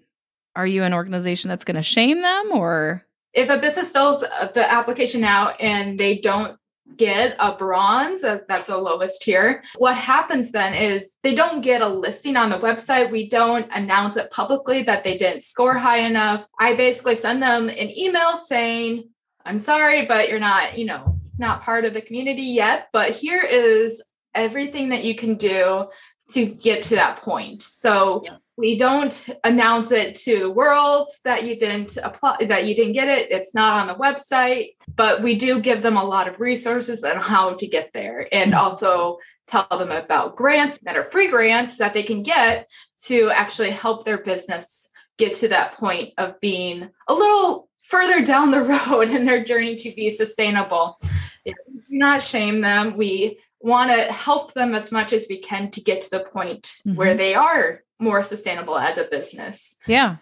are 0.57 0.67
you 0.67 0.83
an 0.83 0.95
organization 0.95 1.49
that's 1.49 1.65
going 1.65 1.77
to 1.77 1.83
shame 1.83 2.21
them 2.21 2.51
or? 2.53 3.05
If 3.33 3.49
a 3.49 3.59
business 3.59 3.91
fills 3.91 4.23
uh, 4.23 4.49
the 4.53 4.71
application 4.71 5.25
out 5.25 5.59
and 5.61 5.99
they 5.99 6.19
don't 6.19 6.59
get 6.97 7.37
a 7.39 7.53
bronze, 7.53 8.25
uh, 8.25 8.41
that's 8.49 8.67
the 8.67 8.77
lowest 8.77 9.23
tier. 9.23 9.63
What 9.77 9.97
happens 9.97 10.51
then 10.51 10.75
is 10.75 11.11
they 11.23 11.35
don't 11.35 11.63
get 11.63 11.81
a 11.81 11.89
listing 11.89 12.37
on 12.37 12.51
the 12.51 12.59
website. 12.59 13.11
We 13.11 13.29
don't 13.29 13.67
announce 13.73 14.17
it 14.17 14.31
publicly 14.31 14.83
that 14.83 15.05
they 15.05 15.17
didn't 15.17 15.45
score 15.45 15.75
high 15.75 16.01
enough. 16.01 16.47
I 16.59 16.75
basically 16.75 17.15
send 17.15 17.43
them 17.43 17.69
an 17.69 17.99
email 17.99 18.37
saying, 18.37 19.09
I'm 19.45 19.61
sorry, 19.61 20.05
but 20.05 20.29
you're 20.29 20.39
not, 20.39 20.77
you 20.77 20.85
know, 20.85 21.17
not 21.39 21.63
part 21.63 21.85
of 21.85 21.95
the 21.95 22.03
community 22.03 22.43
yet. 22.43 22.89
But 22.93 23.11
here 23.11 23.43
is 23.43 24.03
everything 24.35 24.91
that 24.91 25.05
you 25.05 25.15
can 25.15 25.37
do 25.37 25.89
to 26.31 26.47
get 26.47 26.83
to 26.83 26.95
that 26.97 27.23
point. 27.23 27.63
So 27.63 28.23
Yeah. 28.25 28.37
We 28.57 28.77
don't 28.77 29.31
announce 29.45 29.93
it 29.93 30.15
to 30.15 30.41
the 30.41 30.51
world 30.51 31.11
that 31.25 31.45
you 31.45 31.59
didn't 31.59 31.97
apply, 32.03 32.37
that 32.49 32.67
you 32.67 32.75
didn't 32.75 32.93
get 32.93 33.09
it. 33.09 33.31
It's 33.31 33.55
not 33.55 33.81
on 33.81 33.87
the 33.87 33.95
website, 33.95 34.75
but 34.95 35.23
we 35.23 35.37
do 35.37 35.61
give 35.61 35.83
them 35.83 35.97
a 35.97 36.05
lot 36.05 36.29
of 36.29 36.39
resources 36.39 37.03
on 37.03 37.17
how 37.17 37.55
to 37.55 37.67
get 37.67 37.91
there 37.95 38.29
and 38.31 38.55
also 38.55 39.19
tell 39.47 39.67
them 39.71 39.91
about 39.91 40.37
grants 40.37 40.79
that 40.83 40.97
are 40.97 41.05
free 41.05 41.29
grants 41.29 41.79
that 41.79 41.95
they 41.95 42.03
can 42.03 42.23
get 42.23 42.71
to 43.05 43.31
actually 43.31 43.71
help 43.71 44.05
their 44.05 44.19
business 44.19 44.91
get 45.19 45.35
to 45.37 45.49
that 45.49 45.75
point 45.75 46.13
of 46.19 46.39
being 46.41 46.89
a 47.09 47.15
little 47.15 47.69
further 47.83 48.23
down 48.23 48.51
the 48.51 48.63
road 48.91 49.11
in 49.11 49.25
their 49.25 49.43
journey 49.43 49.77
to 49.77 49.93
be 49.95 50.11
sustainable. 50.11 50.99
Do 51.45 51.53
not 51.89 52.23
shame 52.23 52.61
them. 52.61 52.97
We 52.97 53.39
want 53.61 53.91
to 53.91 54.13
help 54.13 54.55
them 54.55 54.75
as 54.75 54.93
much 54.93 55.13
as 55.13 55.27
we 55.29 55.39
can 55.39 55.71
to 55.71 55.81
get 55.81 56.01
to 56.03 56.11
the 56.11 56.21
point 56.21 56.77
where 56.85 57.15
Mhm. 57.15 57.19
they 57.19 57.35
are 57.35 57.83
more 58.03 58.23
sustainable 58.23 58.77
as 58.77 58.99
a 58.99 59.05
business. 59.05 59.77
Yeah. 59.87 60.17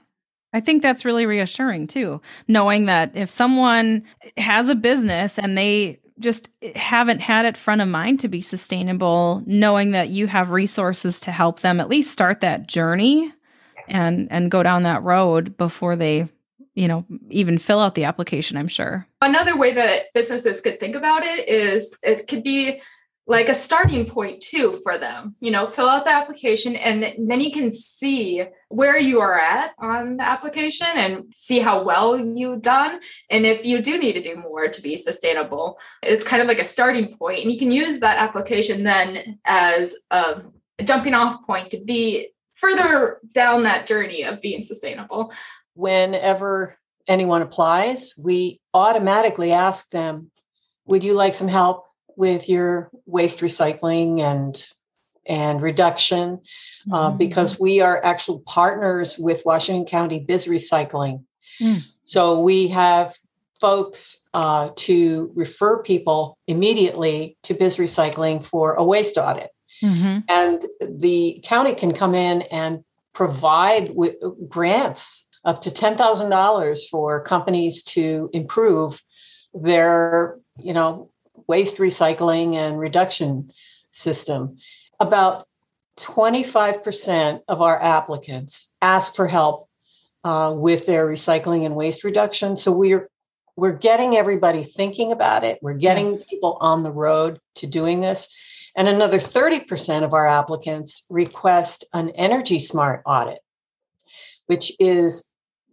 I 0.52 0.60
think 0.60 0.82
that's 0.82 1.04
really 1.04 1.26
reassuring 1.26 1.87
too, 1.87 2.20
knowing 2.49 2.87
that 2.87 3.16
if 3.16 3.30
someone 3.30 4.02
has 4.37 4.68
a 4.68 4.75
business 4.75 5.38
and 5.38 5.56
they 5.56 6.00
just 6.18 6.50
haven't 6.76 7.20
had 7.20 7.46
it 7.46 7.56
front 7.56 7.80
of 7.80 7.88
mind 7.88 8.20
to 8.20 8.28
be 8.28 8.40
sustainable, 8.40 9.42
knowing 9.46 9.92
that 9.92 10.10
you 10.10 10.26
have 10.26 10.50
resources 10.50 11.20
to 11.20 11.32
help 11.32 11.60
them 11.60 11.80
at 11.80 11.88
least 11.88 12.12
start 12.12 12.40
that 12.40 12.66
journey 12.66 13.32
and 13.88 14.30
and 14.30 14.50
go 14.50 14.62
down 14.62 14.82
that 14.82 15.02
road 15.02 15.56
before 15.56 15.96
they, 15.96 16.28
you 16.75 16.88
know, 16.88 17.06
even 17.30 17.58
fill 17.58 17.80
out 17.80 17.94
the 17.94 18.04
application, 18.04 18.56
I'm 18.56 18.68
sure. 18.68 19.06
Another 19.22 19.56
way 19.56 19.72
that 19.72 20.12
businesses 20.12 20.60
could 20.60 20.78
think 20.78 20.94
about 20.94 21.22
it 21.25 21.49
is 21.49 21.96
it 22.02 22.28
could 22.28 22.42
be 22.42 22.82
like 23.30 23.49
a 23.49 23.54
starting 23.54 24.06
point 24.06 24.40
too 24.40 24.80
for 24.82 24.99
them. 24.99 25.37
You 25.38 25.52
know, 25.52 25.68
fill 25.68 25.88
out 25.88 26.04
the 26.04 26.10
application 26.10 26.75
and 26.75 27.28
then 27.28 27.40
you 27.40 27.52
can 27.52 27.70
see 27.70 28.44
where 28.70 28.99
you 28.99 29.20
are 29.20 29.38
at 29.38 29.72
on 29.78 30.16
the 30.16 30.25
application 30.25 30.88
and 30.96 31.32
see 31.32 31.60
how 31.60 31.84
well 31.84 32.18
you've 32.18 32.60
done. 32.60 32.99
And 33.30 33.46
if 33.46 33.64
you 33.64 33.80
do 33.82 33.99
need 33.99 34.14
to 34.14 34.20
do 34.20 34.34
more 34.34 34.66
to 34.66 34.82
be 34.82 34.96
sustainable, 34.96 35.78
it's 36.02 36.25
kind 36.25 36.42
of 36.42 36.49
like 36.49 36.58
a 36.58 36.64
starting. 36.64 37.14
And 37.20 37.52
you 37.52 37.56
can 37.56 37.70
use 37.70 38.00
that 38.00 38.18
application 38.18 38.82
then 38.82 39.38
as 39.44 39.94
a 40.10 40.42
jumping 40.82 41.14
off 41.14 41.46
point 41.46 41.70
to 41.70 41.84
be 41.84 42.30
further 42.56 43.20
down 43.30 43.62
that 43.62 43.87
journey 43.87 44.25
of 44.25 44.40
being 44.40 44.64
sustainable. 44.64 45.32
Whenever 45.75 46.76
anyone 47.06 47.42
applies, 47.42 48.12
we 48.18 48.60
automatically 48.75 49.52
ask 49.52 49.88
them, 49.90 50.32
Would 50.87 51.04
you 51.04 51.12
like 51.12 51.34
some 51.34 51.46
help 51.46 51.87
with 52.20 52.48
your 52.48 52.90
waste 53.06 53.40
recycling 53.40 54.20
and 54.20 54.68
and 55.26 55.60
reduction? 55.62 56.40
Uh, 56.92 57.10
Mhm. 57.10 57.18
because 57.18 57.60
we 57.60 57.80
are 57.80 58.00
actual 58.02 58.40
partners 58.46 59.18
with 59.18 59.44
Washington 59.44 59.84
County 59.84 60.18
Biz 60.20 60.46
Recycling. 60.46 61.22
Mm. 61.60 61.82
So 62.04 62.40
we 62.40 62.68
have 62.68 63.14
folks 63.60 64.26
uh, 64.32 64.70
to 64.74 65.30
refer 65.34 65.82
people 65.82 66.36
immediately 66.46 67.36
to 67.42 67.54
Biz 67.54 67.76
Recycling 67.76 68.44
for 68.44 68.72
a 68.74 68.84
waste 68.84 69.18
audit. 69.18 69.50
Mhm. 69.82 70.24
And 70.28 70.66
the 70.80 71.40
county 71.44 71.74
can 71.74 71.92
come 71.92 72.14
in 72.14 72.42
and 72.42 72.82
provide 73.12 73.88
wi- 73.88 74.16
grants 74.48 75.24
up 75.44 75.60
to 75.62 75.70
$10,000 75.70 76.88
for 76.88 77.22
companies 77.22 77.82
to 77.82 78.30
improve 78.32 79.02
their, 79.52 80.38
you 80.62 80.72
know, 80.72 81.09
waste 81.50 81.78
recycling 81.78 82.54
and 82.54 82.78
reduction 82.78 83.50
system. 83.90 84.57
About 85.00 85.45
25% 85.99 87.40
of 87.49 87.61
our 87.61 87.76
applicants 87.83 88.73
ask 88.80 89.16
for 89.16 89.26
help 89.26 89.69
uh, 90.23 90.54
with 90.57 90.87
their 90.87 91.04
recycling 91.09 91.66
and 91.66 91.75
waste 91.75 92.04
reduction. 92.04 92.57
So 92.57 92.71
we're 92.71 93.11
we're 93.57 93.76
getting 93.76 94.16
everybody 94.16 94.62
thinking 94.62 95.11
about 95.11 95.42
it. 95.42 95.59
We're 95.61 95.75
getting 95.75 96.19
people 96.30 96.57
on 96.61 96.85
the 96.85 96.92
road 96.92 97.40
to 97.57 97.66
doing 97.66 98.00
this. 98.00 98.33
And 98.76 98.87
another 98.87 99.19
30% 99.19 100.04
of 100.04 100.14
our 100.14 100.26
applicants 100.26 101.04
request 101.11 101.85
an 101.92 102.11
Energy 102.11 102.61
Smart 102.61 103.02
audit, 103.04 103.40
which 104.47 104.73
is 104.78 105.28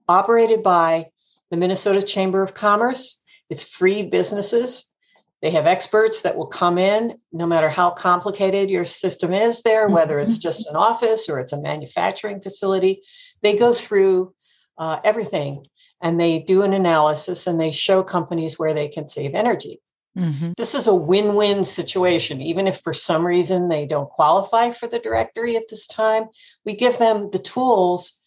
operated 0.10 0.64
by 0.64 1.12
the 1.52 1.58
Minnesota 1.58 2.02
Chamber 2.02 2.42
of 2.42 2.56
Commerce. 2.56 3.22
It's 3.50 3.64
free 3.64 4.10
businesses. 4.10 4.94
They 5.42 5.52
have 5.52 5.68
experts 5.68 6.22
that 6.22 6.36
will 6.36 6.48
come 6.48 6.78
in, 6.78 7.20
no 7.32 7.46
matter 7.46 7.70
how 7.70 7.92
complicated 7.92 8.70
your 8.70 8.86
system 8.86 9.34
is 9.34 9.62
there, 9.62 9.88
whether 9.88 10.20
it's 10.20 10.38
just 10.40 10.68
an 10.68 10.76
office 10.76 11.30
or 11.30 11.40
it's 11.40 11.54
a 11.54 11.62
manufacturing 11.62 12.42
facility. 12.42 13.04
They 13.44 13.56
go 13.56 13.72
through 13.74 14.34
uh, 14.78 15.00
everything 15.04 15.64
and 16.02 16.20
they 16.20 16.40
do 16.40 16.64
an 16.64 16.74
analysis 16.74 17.48
and 17.48 17.60
they 17.60 17.72
show 17.72 18.04
companies 18.04 18.58
where 18.58 18.74
they 18.74 18.88
can 18.88 19.10
save 19.10 19.34
energy 19.36 19.82
Mhm. 20.18 20.56
this 20.58 20.74
is 20.74 20.88
a 20.88 20.96
win-win 20.96 21.64
situation 21.64 22.42
even 22.42 22.66
if 22.66 22.80
for 22.82 22.94
some 22.94 23.26
reason 23.26 23.70
they 23.70 23.86
don't 23.86 24.10
qualify 24.10 24.72
for 24.72 24.88
the 24.88 25.00
directory 25.00 25.56
at 25.56 25.70
this 25.70 25.86
time 25.86 26.30
we 26.66 26.76
give 26.76 26.98
them 26.98 27.30
the 27.32 27.40
tools 27.40 28.18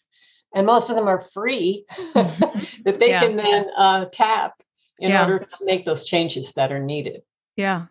and 0.55 0.65
most 0.65 0.89
of 0.89 0.95
them 0.95 1.07
are 1.09 1.19
free 1.19 1.85
that 2.13 2.97
they 2.99 3.09
Yeah. 3.09 3.19
can 3.19 3.35
then 3.35 3.65
uh, 3.75 4.05
tap 4.11 4.53
in 5.01 5.09
Yeah. 5.09 5.23
order 5.23 5.39
to 5.39 5.65
make 5.65 5.85
those 5.85 6.05
changes 6.05 6.53
that 6.53 6.71
are 6.71 6.79
needed 6.79 7.21
Yeah. 7.57 7.87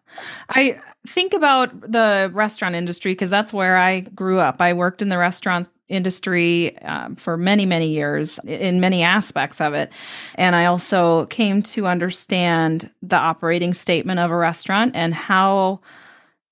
I 0.48 0.78
think 1.06 1.34
about 1.34 1.68
the 1.82 2.30
restaurant 2.32 2.74
industry 2.74 3.12
because 3.12 3.30
that's 3.30 3.52
where 3.52 3.76
I 3.76 4.00
grew 4.00 4.38
up. 4.38 4.56
I 4.60 4.72
worked 4.72 5.02
in 5.02 5.10
the 5.10 5.18
restaurant 5.18 5.68
industry 5.88 6.78
um, 6.78 7.16
for 7.16 7.36
many, 7.36 7.66
many 7.66 7.88
years 7.88 8.38
in 8.46 8.80
many 8.80 9.02
aspects 9.02 9.60
of 9.60 9.74
it. 9.74 9.92
And 10.36 10.56
I 10.56 10.64
also 10.64 11.26
came 11.26 11.62
to 11.74 11.86
understand 11.86 12.90
the 13.02 13.16
operating 13.16 13.74
statement 13.74 14.18
of 14.20 14.30
a 14.30 14.36
restaurant 14.36 14.96
and 14.96 15.12
how 15.12 15.80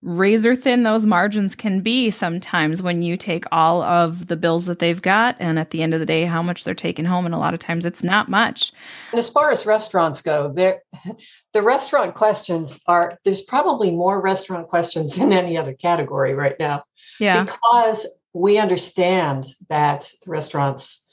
razor 0.00 0.54
thin 0.54 0.84
those 0.84 1.06
margins 1.06 1.56
can 1.56 1.80
be 1.80 2.10
sometimes 2.10 2.80
when 2.80 3.02
you 3.02 3.16
take 3.16 3.44
all 3.50 3.82
of 3.82 4.28
the 4.28 4.36
bills 4.36 4.66
that 4.66 4.78
they've 4.78 5.02
got 5.02 5.34
and 5.40 5.58
at 5.58 5.70
the 5.70 5.82
end 5.82 5.92
of 5.92 5.98
the 5.98 6.06
day 6.06 6.24
how 6.24 6.40
much 6.40 6.62
they're 6.62 6.74
taking 6.74 7.04
home 7.04 7.26
and 7.26 7.34
a 7.34 7.38
lot 7.38 7.52
of 7.52 7.58
times 7.58 7.84
it's 7.84 8.04
not 8.04 8.28
much. 8.28 8.72
And 9.10 9.18
as 9.18 9.28
far 9.28 9.50
as 9.50 9.66
restaurants 9.66 10.22
go 10.22 10.52
there 10.54 10.82
the 11.52 11.62
restaurant 11.62 12.14
questions 12.14 12.80
are 12.86 13.18
there's 13.24 13.42
probably 13.42 13.90
more 13.90 14.20
restaurant 14.20 14.68
questions 14.68 15.16
than 15.16 15.32
any 15.32 15.56
other 15.56 15.74
category 15.74 16.34
right 16.34 16.56
now. 16.60 16.84
Yeah. 17.18 17.42
Because 17.42 18.06
we 18.32 18.58
understand 18.58 19.46
that 19.68 20.12
the 20.24 20.30
restaurants 20.30 21.04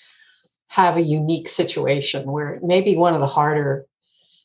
have 0.68 0.98
a 0.98 1.02
unique 1.02 1.50
situation 1.50 2.32
where 2.32 2.56
it 2.56 2.64
may 2.64 2.82
be 2.82 2.96
one 2.96 3.16
of 3.16 3.20
the 3.20 3.28
harder 3.28 3.86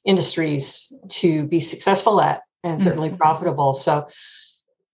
industries 0.04 0.90
to 1.08 1.44
be 1.44 1.60
successful 1.60 2.20
at 2.20 2.42
and 2.62 2.80
certainly 2.80 3.10
Mhm. 3.10 3.18
profitable. 3.18 3.74
So, 3.74 4.06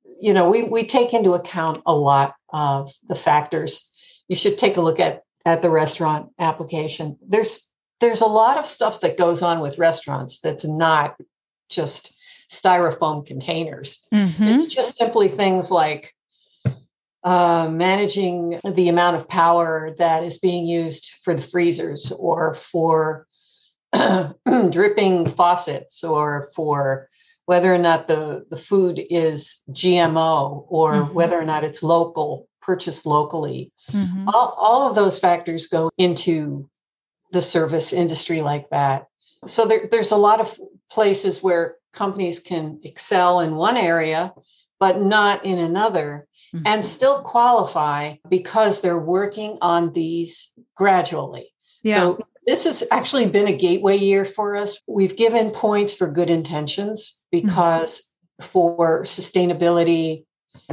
you 0.05 0.33
know, 0.33 0.49
we, 0.49 0.63
we 0.63 0.87
take 0.87 1.13
into 1.13 1.33
account 1.35 1.83
a 1.87 1.95
lot 1.95 2.35
of 2.53 2.93
the 3.09 3.15
factors 3.15 3.89
you 4.29 4.37
should 4.37 4.59
take 4.59 4.77
a 4.77 4.81
look 4.81 4.99
at 5.01 5.23
at 5.45 5.63
the 5.63 5.71
restaurant 5.71 6.31
application. 6.41 7.17
There's 7.27 7.69
there's 8.01 8.21
a 8.21 8.27
lot 8.27 8.59
of 8.59 8.67
stuff 8.67 9.01
that 9.01 9.17
goes 9.17 9.41
on 9.43 9.61
with 9.61 9.79
restaurants 9.79 10.41
that's 10.41 10.67
not 10.67 11.17
just 11.69 12.15
styrofoam 12.51 13.25
containers. 13.25 14.05
Mm-hmm. 14.13 14.43
It's 14.45 14.75
just 14.75 14.97
simply 14.97 15.29
things 15.29 15.71
like 15.71 16.13
uh, 17.25 17.69
managing 17.71 18.61
the 18.65 18.89
amount 18.89 19.17
of 19.17 19.29
power 19.29 19.95
that 19.99 20.25
is 20.25 20.39
being 20.39 20.67
used 20.67 21.11
for 21.23 21.35
the 21.35 21.43
freezers 21.43 22.13
or 22.13 22.55
for 22.55 23.27
dripping 24.71 25.29
faucets 25.29 26.05
or 26.05 26.51
for 26.55 27.09
whether 27.47 27.75
or 27.75 27.79
not 27.79 28.09
the, 28.09 28.45
the 28.51 28.57
food 28.57 29.01
is 29.11 29.63
GMO 29.71 30.67
or 30.69 30.93
Mhm. 30.93 31.13
whether 31.15 31.41
or 31.41 31.45
not 31.45 31.65
it's 31.65 31.83
local, 31.83 32.49
purchased 32.61 33.07
locally. 33.07 33.73
Mm-hmm. 33.93 34.29
All, 34.29 34.55
all 34.59 34.89
of 34.89 34.95
those 34.95 35.19
factors 35.19 35.69
go 35.69 35.91
into 35.97 36.69
the 37.33 37.43
service 37.43 37.93
industry 37.93 38.43
like 38.43 38.69
that. 38.71 39.07
So 39.47 39.67
there, 39.67 39.89
there's 39.91 40.11
a 40.11 40.17
lot 40.17 40.41
of 40.41 40.59
places 40.91 41.43
where 41.43 41.77
companies 41.93 42.41
can 42.41 42.81
excel 42.83 43.41
in 43.41 43.55
one 43.57 43.77
area, 43.77 44.35
but 44.79 45.01
not 45.01 45.45
in 45.45 45.59
another, 45.59 46.27
and 46.65 46.87
still 46.87 47.23
qualify 47.23 48.15
because 48.31 48.81
they're 48.81 48.99
working 48.99 49.59
on 49.61 49.93
these 49.93 50.51
gradually. 50.75 51.53
Yeah. 51.83 51.97
So 51.97 52.27
this 52.47 52.65
has 52.65 52.85
actually 52.91 53.29
been 53.29 53.49
a 53.49 53.57
gateway 53.57 53.97
year 53.97 54.25
for 54.25 54.55
us. 54.55 54.81
We've 54.87 55.17
given 55.17 55.51
points 55.51 55.95
for 55.95 56.09
good 56.09 56.31
intentions 56.31 57.23
because 57.33 58.09
for 58.41 59.03
sustainability 59.03 60.25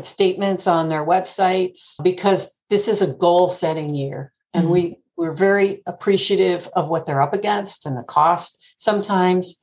statements 0.03 0.67
on 0.67 0.89
their 0.89 1.05
websites, 1.05 1.95
because 2.03 2.51
this 2.69 2.87
is 2.87 3.01
a 3.01 3.13
goal 3.13 3.49
setting 3.49 3.95
year. 3.95 4.31
And 4.53 4.69
we, 4.69 4.99
we're 5.17 5.33
very 5.33 5.81
appreciative 5.87 6.67
of 6.75 6.89
what 6.89 7.05
they're 7.05 7.21
up 7.21 7.33
against 7.33 7.85
and 7.85 7.97
the 7.97 8.03
cost 8.03 8.59
sometimes 8.77 9.61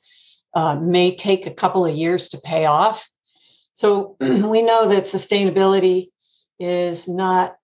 uh, 0.54 0.74
may 0.76 1.14
take 1.14 1.46
a 1.46 1.54
couple 1.54 1.86
of 1.86 1.94
years 1.94 2.30
to 2.30 2.40
pay 2.40 2.64
off. 2.66 3.08
So 3.74 4.16
we 4.20 4.62
know 4.62 4.88
that 4.88 5.04
sustainability 5.04 6.08
is 6.58 7.08
not 7.08 7.56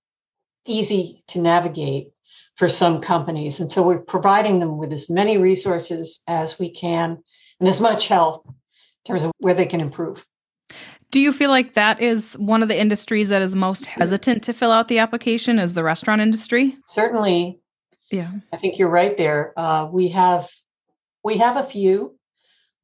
easy 0.65 1.25
to 1.29 1.41
navigate 1.41 2.11
for 2.57 2.69
some 2.69 3.01
companies. 3.01 3.61
And 3.61 3.71
so 3.71 3.83
we're 3.83 3.99
providing 3.99 4.61
them 4.61 4.79
with 4.79 4.93
as 4.93 5.09
many 5.11 5.39
resources 5.39 6.23
as 6.27 6.59
we 6.59 6.71
can 6.71 7.23
and 7.61 7.69
as 7.69 7.81
much 7.81 8.09
help 8.09 8.47
in 8.47 8.55
terms 9.13 9.25
of 9.25 9.33
where 9.39 9.55
they 9.55 9.67
can 9.67 9.81
improve. 9.81 10.27
Do 11.11 11.21
you 11.21 11.33
feel 11.33 11.51
like 11.51 11.75
that 11.75 12.01
is 12.01 12.35
one 12.35 12.63
of 12.63 12.69
the 12.69 12.79
industries 12.79 13.29
that 13.29 13.43
is 13.43 13.55
most 13.55 13.87
hesitant 13.87 14.43
to 14.45 14.53
fill 14.53 14.73
out 14.73 14.89
the 14.89 14.99
application 14.99 15.59
is 15.59 15.75
the 15.75 15.85
restaurant 15.85 16.21
industry? 16.21 16.77
Certainly, 16.87 17.61
Yeah. 18.11 18.33
I 18.53 18.57
think 18.57 18.79
you're 18.79 18.91
right 18.91 19.17
there. 19.17 19.53
Uh, 19.57 19.89
we 19.93 20.09
have 20.09 20.49
we 21.23 21.39
have 21.39 21.57
a 21.57 21.65
few, 21.69 22.17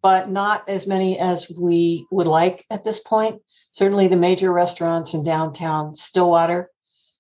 but 0.03 0.29
not 0.29 0.69
as 0.69 0.87
many 0.87 1.19
as 1.19 1.51
we 1.57 2.07
would 2.11 2.27
like 2.27 2.65
at 2.71 2.83
this 2.85 3.01
point. 3.01 3.41
Certainly, 3.73 4.09
the 4.09 4.17
major 4.17 4.53
restaurants 4.53 5.15
in 5.15 5.23
downtown 5.23 5.95
Stillwater 5.95 6.71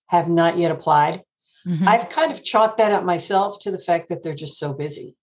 have 0.06 0.28
not 0.28 0.58
yet 0.58 0.72
applied. 0.72 1.22
Mhm. 1.66 1.86
I've 1.86 2.08
kind 2.08 2.32
of 2.32 2.42
chalked 2.42 2.78
that 2.78 2.92
up 2.92 3.04
myself 3.04 3.58
to 3.60 3.70
the 3.70 3.78
fact 3.78 4.08
that 4.08 4.22
they're 4.22 4.34
just 4.34 4.58
so 4.58 4.72
busy. 4.74 5.14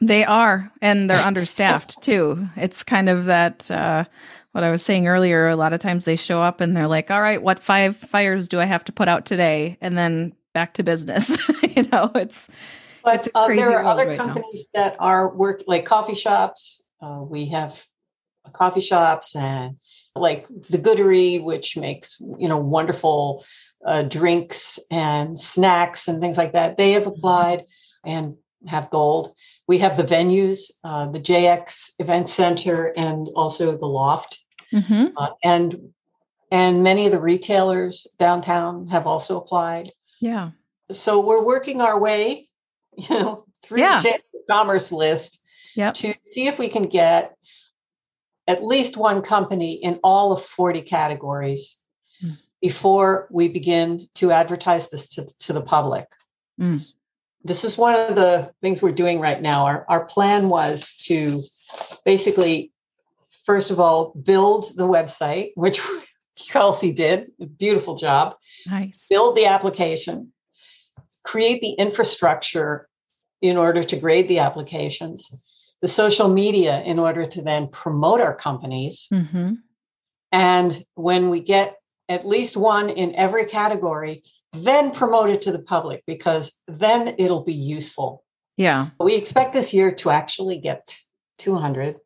They 0.00 0.24
are, 0.24 0.70
and 0.80 1.08
they're 1.08 1.16
understaffed 1.26 2.02
too. 2.02 2.48
It's 2.56 2.82
kind 2.82 3.08
of 3.08 3.26
that 3.26 3.70
uh, 3.70 4.04
what 4.52 4.64
I 4.64 4.70
was 4.70 4.82
saying 4.82 5.06
earlier. 5.06 5.48
A 5.48 5.56
lot 5.56 5.72
of 5.72 5.80
times 5.80 6.04
they 6.04 6.16
show 6.16 6.40
up 6.42 6.60
and 6.60 6.76
they're 6.76 6.88
like, 6.88 7.10
"All 7.10 7.20
right, 7.20 7.42
what 7.42 7.58
five 7.58 7.96
fires 7.96 8.48
do 8.48 8.58
I 8.60 8.64
have 8.64 8.84
to 8.84 8.92
put 8.92 9.08
out 9.08 9.26
today?" 9.26 9.76
And 9.80 9.96
then 9.96 10.32
back 10.54 10.74
to 10.74 10.82
business. 10.82 11.36
you 11.62 11.84
know, 11.92 12.10
it's 12.14 12.48
But 13.04 13.16
It's 13.16 13.28
a 13.28 13.38
uh, 13.38 13.48
there 13.48 13.78
are 13.78 13.84
other 13.84 14.06
right 14.06 14.18
now. 14.18 14.24
companies 14.26 14.64
that 14.74 14.96
are 14.98 15.34
work 15.34 15.62
like 15.66 15.84
coffee 15.84 16.14
shops. 16.14 16.82
Uh, 17.00 17.22
we 17.28 17.46
have 17.50 17.82
coffee 18.52 18.80
shops 18.80 19.36
and 19.36 19.76
like 20.14 20.46
the 20.48 20.78
Goodery, 20.78 21.42
which 21.42 21.76
makes 21.76 22.20
you 22.38 22.48
know 22.48 22.58
wonderful 22.58 23.44
uh, 23.86 24.02
drinks 24.04 24.78
and 24.90 25.38
snacks 25.38 26.08
and 26.08 26.20
things 26.20 26.36
like 26.38 26.52
that. 26.52 26.76
They 26.76 26.92
have 26.92 27.02
Mm-hmm. 27.02 27.10
applied 27.18 27.64
and 28.04 28.36
have 28.68 28.90
gold. 28.90 29.34
We 29.66 29.78
have 29.78 29.96
the 29.96 30.04
venues, 30.04 30.70
uh, 30.84 31.10
the 31.10 31.20
JX 31.20 31.90
Event 31.98 32.28
Center, 32.30 32.92
and 32.96 33.28
also 33.34 33.76
the 33.76 33.86
Loft, 33.86 34.40
Mhm. 34.72 35.12
uh, 35.16 35.30
and 35.42 35.92
and 36.50 36.82
many 36.84 37.06
of 37.06 37.12
the 37.12 37.20
retailers 37.20 38.06
downtown 38.18 38.86
have 38.88 39.06
also 39.06 39.38
applied 39.40 39.90
yeah, 40.20 40.50
so 40.90 41.20
we're 41.26 41.42
working 41.44 41.80
our 41.80 41.98
way, 41.98 42.48
you 42.96 43.08
know, 43.18 43.44
through 43.62 43.80
Yeah. 43.80 44.00
the 44.02 44.20
commerce 44.48 44.92
list 44.92 45.40
Yep. 45.74 45.94
to 45.94 46.14
see 46.24 46.46
if 46.46 46.58
we 46.58 46.68
can 46.68 46.88
get 46.88 47.34
at 48.46 48.62
least 48.62 48.96
one 48.96 49.22
company 49.22 49.72
in 49.82 49.98
all 50.04 50.32
of 50.32 50.42
40 50.42 50.82
categories. 50.82 51.76
Before 52.62 53.26
we 53.30 53.48
begin 53.48 54.08
to 54.14 54.30
advertise 54.30 54.88
this 54.88 55.08
to, 55.08 55.26
to 55.40 55.52
the 55.52 55.60
public. 55.60 56.06
Mm. 56.58 56.86
This 57.44 57.64
is 57.64 57.76
one 57.76 57.96
of 57.96 58.14
the 58.14 58.52
things 58.62 58.80
we're 58.80 58.92
doing 58.92 59.18
right 59.18 59.42
now. 59.42 59.66
Our, 59.66 59.84
our 59.88 60.04
plan 60.04 60.48
was 60.48 60.96
to 61.08 61.42
basically, 62.04 62.72
first 63.44 63.72
of 63.72 63.80
all, 63.80 64.14
build 64.14 64.76
the 64.76 64.86
website, 64.86 65.50
which 65.56 65.80
Kelsey 66.48 66.92
did, 66.92 67.32
beautiful 67.58 67.96
job 67.96 68.36
nice. 68.66 69.04
build 69.10 69.36
the 69.36 69.46
application, 69.46 70.32
create 71.24 71.60
the 71.60 71.72
infrastructure 71.72 72.88
in 73.42 73.56
order 73.56 73.82
to 73.82 73.96
grade 73.96 74.28
the 74.28 74.38
applications, 74.38 75.36
the 75.80 75.88
social 75.88 76.28
media 76.28 76.80
in 76.82 77.00
order 77.00 77.26
to 77.26 77.42
then 77.42 77.66
promote 77.66 78.20
our 78.20 78.36
companies. 78.36 79.08
hmm 79.10 79.54
And 80.30 80.84
when 80.94 81.28
we 81.28 81.40
get 81.40 81.76
at 82.12 82.26
least 82.26 82.56
one 82.56 82.88
in 82.90 83.14
every 83.14 83.46
category, 83.46 84.22
then 84.52 84.92
promote 84.92 85.30
it 85.30 85.42
to 85.42 85.52
the 85.52 85.58
public 85.62 86.02
because 86.06 86.52
then 86.68 87.14
it'll 87.18 87.44
be 87.44 87.54
useful. 87.54 88.22
Yeah, 88.56 88.88
We 89.00 89.14
expect 89.14 89.54
this 89.54 89.72
year 89.72 89.94
to 89.96 90.10
actually 90.10 90.58
get 90.58 90.94
200, 91.38 91.98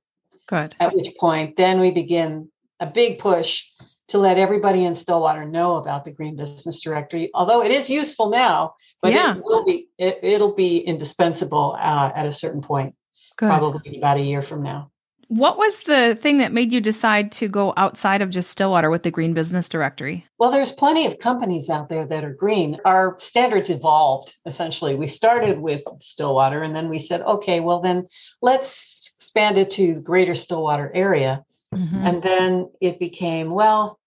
good. 0.47 0.75
at 0.79 0.95
which 0.95 1.17
point 1.19 1.57
then 1.57 1.81
we 1.81 1.91
begin 1.91 2.51
a 2.79 2.87
big 2.87 3.19
push 3.19 3.65
to 4.09 4.19
let 4.19 4.39
everybody 4.39 4.85
in 4.85 4.95
Stillwater 4.95 5.45
know 5.45 5.75
about 5.77 6.05
the 6.05 6.13
Green 6.13 6.37
Business 6.37 6.81
Directory. 6.81 7.31
Although 7.35 7.65
it 7.65 7.73
is 7.73 7.91
useful 7.91 8.31
now, 8.31 8.75
but 9.03 9.13
Yeah. 9.13 9.37
it 9.37 9.43
will 9.45 9.65
be 9.65 9.89
it, 9.99 10.21
it'll 10.23 10.55
be 10.55 10.79
indispensable 10.79 11.77
uh, 11.79 12.13
at 12.15 12.27
a 12.27 12.33
certain 12.33 12.63
point, 12.63 12.95
Good. 13.37 13.49
probably 13.49 13.99
about 13.99 14.19
a 14.19 14.23
year 14.23 14.43
from 14.43 14.63
now. 14.63 14.93
What 15.29 15.59
was 15.59 15.79
the 15.81 16.15
thing 16.15 16.39
that 16.39 16.53
made 16.53 16.73
you 16.73 16.81
decide 16.81 17.33
to 17.33 17.49
go 17.49 17.75
outside 17.77 18.23
of 18.23 18.31
just 18.31 18.51
Stillwater 18.51 18.91
with 18.91 19.03
the 19.03 19.11
Green 19.11 19.35
Business 19.35 19.69
Directory? 19.69 20.25
Well, 20.39 20.53
there's 20.53 20.73
plenty 20.73 21.07
of 21.07 21.19
companies 21.19 21.69
out 21.69 21.89
there 21.89 22.07
that 22.07 22.25
are 22.25 22.33
green. 22.33 22.79
Our 22.85 23.17
standards 23.19 23.69
evolved 23.69 24.37
essentially. 24.47 24.95
We 24.95 25.09
started 25.09 25.59
with 25.59 25.83
Stillwater 26.01 26.63
and 26.63 26.77
then 26.77 26.89
we 26.89 27.01
said, 27.01 27.23
okay, 27.23 27.59
well, 27.59 27.81
then 27.81 28.07
let's 28.41 29.13
expand 29.17 29.59
it 29.59 29.73
to 29.73 29.95
the 29.95 30.01
greater 30.01 30.37
Stillwater 30.37 30.93
area. 30.95 31.45
Mhm. 31.75 32.07
And 32.07 32.23
then 32.23 32.71
it 32.81 33.01
became, 33.01 33.51
well, 33.51 33.99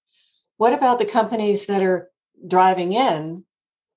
what 0.55 0.73
about 0.73 0.99
the 0.99 1.05
companies 1.05 1.65
that 1.65 1.84
are 1.84 2.10
driving 2.47 2.93
in, 2.93 3.43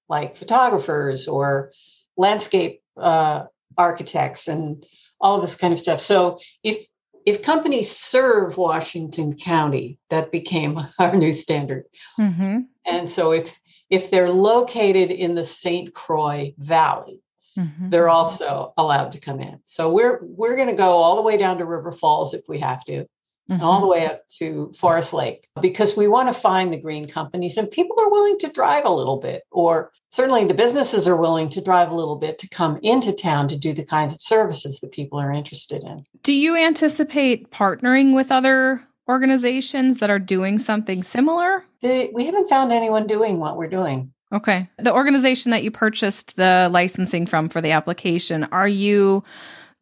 like 0.09 0.37
photographers 0.37 1.29
or 1.29 1.71
landscape 2.17 2.83
uh, 2.97 3.45
architects 3.79 4.49
and 4.49 4.85
all 5.21 5.37
of 5.37 5.43
this 5.43 5.55
kind 5.55 5.73
of 5.73 5.79
stuff? 5.79 6.01
So 6.01 6.39
if 6.65 6.85
if 7.27 7.43
companies 7.43 7.91
serve 7.91 8.57
Washington 8.57 9.37
County, 9.37 9.99
that 10.11 10.33
became 10.33 10.79
our 10.99 11.17
new 11.17 11.33
standard. 11.33 11.85
Mhm. 12.19 12.67
And 12.85 13.09
so 13.11 13.33
if 13.33 13.59
if 13.91 14.11
they're 14.11 14.31
located 14.31 15.11
in 15.11 15.35
the 15.35 15.45
St. 15.45 15.93
Croix 15.95 16.55
Valley, 16.59 17.21
Mhm. 17.59 17.91
they're 17.91 18.09
also 18.09 18.73
allowed 18.79 19.13
to 19.13 19.21
come 19.21 19.41
in. 19.41 19.61
So 19.67 19.93
we're 19.93 20.21
we're 20.23 20.57
going 20.57 20.69
to 20.69 20.75
go 20.75 20.89
all 20.89 21.17
the 21.17 21.23
way 21.23 21.37
down 21.37 21.59
to 21.59 21.67
River 21.67 21.93
Falls 21.93 22.33
if 22.35 22.43
we 22.49 22.59
have 22.61 22.83
to, 22.87 23.07
and 23.55 23.63
all 23.63 23.81
the 23.81 23.87
way 23.87 24.07
up 24.07 24.29
to 24.39 24.73
Forest 24.79 25.13
Lake 25.13 25.49
because 25.61 25.97
we 25.97 26.09
want 26.09 26.33
to 26.33 26.41
find 26.41 26.73
the 26.73 26.81
green 26.81 27.09
companies 27.09 27.57
and 27.57 27.71
people 27.71 27.97
are 28.01 28.11
willing 28.11 28.39
to 28.39 28.49
drive 28.49 28.85
a 28.85 28.91
little 28.91 29.19
bit 29.19 29.43
or 29.51 29.91
certainly 30.09 30.45
the 30.47 30.55
businesses 30.55 31.09
are 31.09 31.17
willing 31.17 31.49
to 31.51 31.61
drive 31.61 31.91
a 31.91 31.95
little 31.95 32.17
bit 32.17 32.39
to 32.39 32.49
come 32.49 32.79
into 32.83 33.13
town 33.13 33.49
to 33.49 33.57
do 33.57 33.73
the 33.73 33.85
kinds 33.85 34.13
of 34.15 34.21
services 34.21 34.81
that 34.81 34.93
people 34.93 35.19
are 35.19 35.33
interested 35.33 35.83
in. 35.83 36.05
Do 36.23 36.33
you 36.35 36.57
anticipate 36.57 37.51
partnering 37.51 38.15
with 38.15 38.31
other 38.31 38.83
organizations 39.09 39.99
that 39.99 40.11
are 40.11 40.19
doing 40.21 40.59
something 40.59 41.03
similar? 41.03 41.65
We 41.83 42.25
haven't 42.25 42.49
found 42.49 42.73
anyone 42.73 43.07
doing 43.07 43.41
what 43.41 43.57
we're 43.57 43.69
doing. 43.69 44.13
Okay. 44.33 44.69
The 44.79 44.93
organization 44.93 45.51
that 45.51 45.63
you 45.65 45.71
purchased 45.71 46.37
the 46.37 46.71
licensing 46.73 47.27
from 47.27 47.49
for 47.49 47.61
the 47.61 47.73
application, 47.73 48.45
are 48.45 48.69
you 48.69 49.25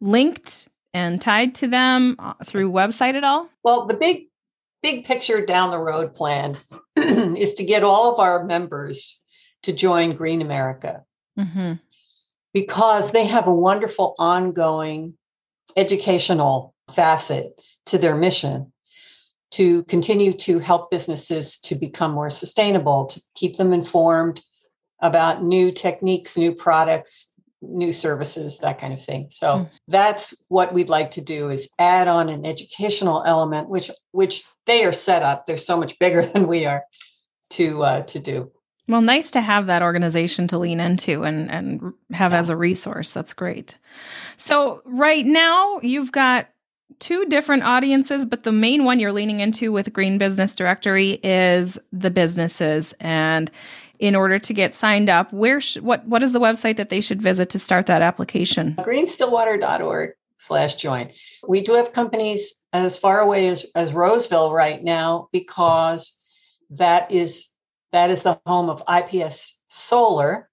linked 0.01 0.70
and 0.93 1.21
tied 1.21 1.55
to 1.57 1.69
them 1.69 2.17
uh, 2.19 2.35
through 2.45 2.71
website 2.71 3.15
at 3.15 3.25
all? 3.25 3.49
Well, 3.63 3.87
the 3.87 3.95
big 3.95 4.27
big 4.83 5.05
picture 5.05 5.45
down 5.45 5.71
the 5.71 5.79
road 5.79 6.15
plan 6.15 6.57
is 6.97 7.55
to 7.55 7.65
get 7.65 7.85
all 7.85 8.13
of 8.13 8.19
our 8.19 8.45
members 8.45 9.23
to 9.63 9.73
join 9.73 10.17
Green 10.17 10.41
America 10.41 11.05
mm-hmm. 11.39 11.75
because 12.55 13.13
they 13.13 13.27
have 13.27 13.47
a 13.47 13.55
wonderful 13.55 14.15
ongoing 14.19 15.17
educational 15.77 16.75
facet 16.95 17.61
to 17.87 17.99
their 17.99 18.17
mission 18.17 18.73
to 19.53 19.83
continue 19.85 20.33
to 20.33 20.59
help 20.61 20.91
businesses 20.91 21.59
to 21.59 21.75
become 21.75 22.13
more 22.13 22.31
sustainable, 22.31 23.07
to 23.07 23.21
keep 23.35 23.57
them 23.57 23.73
informed 23.73 24.41
about 25.03 25.43
new 25.43 25.73
techniques, 25.73 26.37
new 26.37 26.55
products, 26.55 27.30
new 27.63 27.93
services, 27.93 28.59
that 28.59 28.81
kind 28.81 28.93
of 28.93 29.05
thing. 29.05 29.27
So 29.31 29.47
mm. 29.47 29.71
that's 29.89 30.35
what 30.49 30.73
we'd 30.73 30.89
like 30.89 31.11
to 31.13 31.21
do 31.21 31.51
is 31.51 31.71
add 31.79 32.09
on 32.09 32.29
an 32.29 32.47
educational 32.47 33.23
element, 33.27 33.69
which 33.69 33.91
which 34.13 34.45
they 34.67 34.85
are 34.85 34.93
set 34.93 35.23
up. 35.23 35.47
They're 35.47 35.59
so 35.59 35.77
much 35.77 35.99
bigger 35.99 36.25
than 36.35 36.49
we 36.49 36.67
are 36.67 36.85
to 37.51 37.83
uh, 37.83 38.03
to 38.05 38.19
do. 38.19 38.51
Well, 38.89 39.03
nice 39.03 39.31
to 39.33 39.41
have 39.41 39.67
that 39.67 39.83
organization 39.83 40.49
to 40.49 40.59
lean 40.59 40.81
into 40.81 41.23
and 41.23 41.51
and 41.51 41.93
have 42.13 42.33
yeah. 42.33 42.39
as 42.39 42.51
a 42.51 42.57
resource. 42.57 43.13
That's 43.13 43.35
great. 43.35 43.79
So 44.37 44.83
right 44.85 45.25
now 45.25 45.81
you've 45.83 46.13
got 46.13 46.49
two 46.99 47.25
different 47.27 47.63
audiences, 47.63 48.27
but 48.27 48.43
the 48.43 48.53
main 48.53 48.85
one 48.85 48.99
you're 48.99 49.13
leaning 49.13 49.41
into 49.41 49.73
with 49.73 49.93
Green 49.93 50.19
Business 50.19 50.57
Directory 50.57 51.21
is 51.23 51.79
the 51.93 52.11
businesses. 52.11 52.95
And 53.01 53.51
in 54.01 54.17
order 54.17 54.39
to 54.39 54.55
get 54.55 54.75
signed 54.75 55.09
up, 55.09 55.33
where 55.33 55.61
sh- 55.61 55.77
what 55.77 56.05
what 56.07 56.23
is 56.23 56.33
the 56.33 56.41
website 56.41 56.77
that 56.77 56.89
they 56.89 57.01
should 57.01 57.23
visit 57.23 57.51
to 57.51 57.59
start 57.59 57.87
that 57.87 58.03
application? 58.03 58.75
Greenstillwater.org 58.77 60.11
slash 60.39 60.77
join. 60.77 61.11
We 61.47 61.63
do 61.63 61.75
have 61.75 61.93
companies 61.93 62.55
as 62.73 62.97
far 62.97 63.21
away 63.21 63.49
as, 63.49 63.67
as 63.75 63.93
Roseville 63.93 64.53
right 64.53 64.83
now 64.83 65.29
because 65.33 66.17
that 66.71 67.13
is 67.13 67.47
that 67.93 68.11
is 68.11 68.23
the 68.23 68.41
home 68.47 68.71
of 68.71 68.83
IPS 68.89 69.59
Solar, 69.69 70.49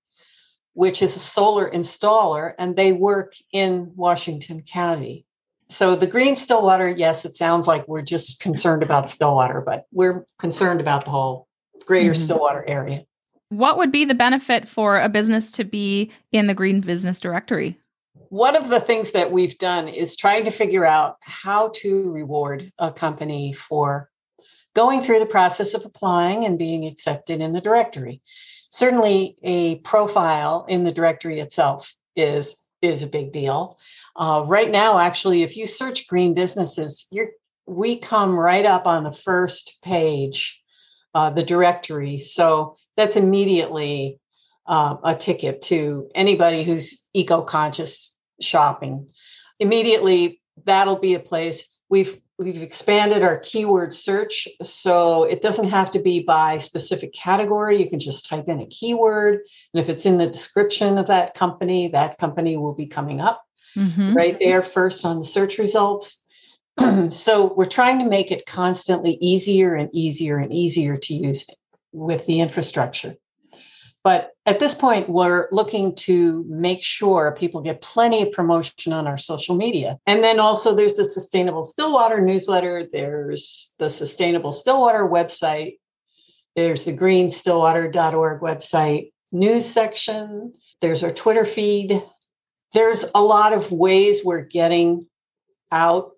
which 0.73 1.01
is 1.01 1.15
a 1.15 1.19
solar 1.19 1.69
installer, 1.69 2.53
and 2.59 2.75
they 2.75 2.91
work 2.91 3.33
in 3.53 3.91
Washington 3.95 4.61
County. 4.61 5.25
So 5.69 5.95
the 5.95 6.07
green 6.07 6.35
Stillwater, 6.35 6.89
yes, 6.89 7.25
it 7.25 7.35
sounds 7.35 7.67
like 7.67 7.87
we're 7.87 8.01
just 8.01 8.39
concerned 8.39 8.83
about 8.83 9.09
Stillwater, 9.09 9.61
but 9.61 9.85
we're 9.91 10.25
concerned 10.39 10.81
about 10.81 11.05
the 11.05 11.11
whole 11.11 11.47
greater 11.85 12.11
mm-hmm. 12.11 12.21
Stillwater 12.21 12.63
area. 12.67 13.05
What 13.49 13.77
would 13.77 13.91
be 13.91 14.05
the 14.05 14.15
benefit 14.15 14.67
for 14.67 14.99
a 14.99 15.09
business 15.09 15.51
to 15.51 15.63
be 15.63 16.11
in 16.31 16.47
the 16.47 16.53
Green 16.53 16.81
Business 16.81 17.19
Directory? 17.19 17.77
One 18.29 18.55
of 18.57 18.67
the 18.67 18.81
things 18.81 19.11
that 19.11 19.31
we've 19.31 19.57
done 19.57 19.87
is 19.87 20.17
trying 20.17 20.43
to 20.45 20.51
figure 20.51 20.85
out 20.85 21.17
how 21.21 21.71
to 21.75 22.11
reward 22.11 22.71
a 22.77 22.91
company 22.91 23.53
for 23.53 24.09
going 24.75 25.01
through 25.01 25.19
the 25.19 25.25
process 25.25 25.73
of 25.73 25.85
applying 25.85 26.45
and 26.45 26.59
being 26.59 26.85
accepted 26.85 27.39
in 27.39 27.53
the 27.53 27.61
directory. 27.61 28.21
Certainly, 28.69 29.37
a 29.43 29.75
profile 29.77 30.65
in 30.67 30.83
the 30.83 30.91
directory 30.91 31.39
itself 31.39 31.95
is 32.15 32.57
is 32.81 33.01
a 33.01 33.07
big 33.07 33.31
deal. 33.31 33.79
Uh, 34.15 34.43
right 34.45 34.69
now, 34.69 34.99
actually, 34.99 35.41
if 35.41 35.57
you 35.57 35.65
search 35.65 36.07
green 36.07 36.33
businesses, 36.33 37.07
you're 37.11 37.31
we 37.65 37.97
come 37.97 38.37
right 38.37 38.65
up 38.65 38.85
on 38.85 39.03
the 39.03 39.11
first 39.11 39.77
page, 39.81 40.61
uh, 41.17 41.31
the 41.31 41.41
directory. 41.41 42.19
So 42.19 42.75
that's 42.95 43.15
immediately 43.15 44.19
uh, 44.67 44.97
a 45.03 45.15
ticket 45.15 45.63
to 45.63 46.11
anybody 46.13 46.63
who's 46.63 47.03
eco-conscious 47.15 48.13
shopping. 48.39 49.09
Immediately, 49.59 50.39
that'll 50.63 50.99
be 50.99 51.15
a 51.15 51.19
place 51.19 51.67
we've 51.89 52.21
we've 52.37 52.61
expanded 52.61 53.23
our 53.23 53.39
keyword 53.39 53.95
search 53.95 54.47
so 54.61 55.23
it 55.23 55.41
doesn't 55.41 55.69
have 55.69 55.89
to 55.89 55.99
be 55.99 56.23
by 56.23 56.59
specific 56.59 57.13
category 57.13 57.81
you 57.81 57.89
can 57.89 57.99
just 57.99 58.29
type 58.29 58.47
in 58.47 58.59
a 58.59 58.67
keyword 58.67 59.39
and 59.73 59.81
if 59.81 59.89
it's 59.89 60.05
in 60.05 60.19
the 60.19 60.27
description 60.27 60.99
of 60.99 61.07
that 61.07 61.33
company 61.33 61.87
that 61.87 62.19
company 62.19 62.57
will 62.57 62.75
be 62.75 62.85
coming 62.85 63.19
up 63.19 63.43
mm-hmm. 63.75 64.13
right 64.13 64.37
there 64.37 64.61
first 64.61 65.03
on 65.03 65.17
the 65.17 65.25
search 65.25 65.57
results 65.57 66.23
so 67.11 67.53
we're 67.53 67.65
trying 67.65 67.99
to 67.99 68.05
make 68.05 68.31
it 68.31 68.45
constantly 68.45 69.17
easier 69.21 69.75
and 69.75 69.89
easier 69.93 70.37
and 70.37 70.53
easier 70.53 70.97
to 70.97 71.13
use 71.13 71.45
with 71.91 72.25
the 72.25 72.41
infrastructure 72.41 73.15
but 74.07 74.31
at 74.45 74.61
this 74.61 74.73
point, 74.73 75.09
we're 75.09 75.49
looking 75.51 75.93
to 75.95 76.45
make 76.47 76.81
sure 76.81 77.35
people 77.37 77.59
get 77.59 77.81
plenty 77.81 78.21
of 78.21 78.31
promotion 78.31 78.93
on 78.93 79.05
our 79.05 79.17
social 79.17 79.53
media. 79.53 79.99
And 80.07 80.23
then 80.23 80.39
also, 80.39 80.73
there's 80.73 80.95
the 80.95 81.03
Sustainable 81.03 81.65
Stillwater 81.65 82.21
newsletter, 82.21 82.87
there's 82.89 83.75
the 83.79 83.89
Sustainable 83.89 84.53
Stillwater 84.53 85.05
website, 85.05 85.79
there's 86.55 86.85
the 86.85 86.95
greenstillwater.org 86.95 88.39
website 88.39 89.11
news 89.33 89.65
section, 89.65 90.53
there's 90.79 91.03
our 91.03 91.11
Twitter 91.11 91.43
feed. 91.43 92.01
There's 92.73 93.11
a 93.13 93.21
lot 93.21 93.51
of 93.51 93.73
ways 93.73 94.23
we're 94.23 94.45
getting 94.45 95.07
out 95.69 96.11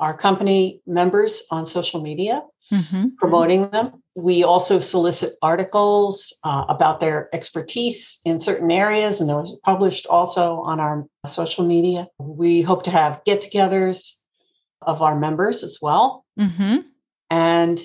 our 0.00 0.16
company 0.16 0.80
members 0.86 1.44
on 1.52 1.66
social 1.66 2.02
media, 2.02 2.42
mm-hmm. 2.72 3.10
promoting 3.18 3.70
them 3.70 4.00
we 4.16 4.42
also 4.42 4.80
solicit 4.80 5.36
articles 5.42 6.36
uh, 6.44 6.64
about 6.68 7.00
their 7.00 7.28
expertise 7.34 8.20
in 8.24 8.40
certain 8.40 8.70
areas, 8.70 9.20
and 9.20 9.30
those 9.30 9.54
are 9.54 9.72
published 9.72 10.06
also 10.06 10.60
on 10.60 10.80
our 10.80 11.06
social 11.26 11.64
media. 11.64 12.08
We 12.18 12.62
hope 12.62 12.84
to 12.84 12.90
have 12.90 13.22
get 13.24 13.42
togethers 13.42 14.12
of 14.82 15.02
our 15.02 15.18
members 15.18 15.62
as 15.62 15.78
well. 15.80 16.24
Mm-hmm. 16.38 16.78
And 17.30 17.80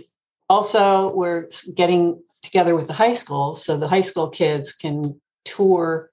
also, 0.50 1.14
we're 1.16 1.50
getting 1.76 2.22
together 2.42 2.76
with 2.76 2.88
the 2.88 2.94
high 2.94 3.14
schools 3.14 3.64
so 3.64 3.78
the 3.78 3.88
high 3.88 4.02
school 4.02 4.30
kids 4.30 4.74
can 4.74 5.20
tour 5.46 6.12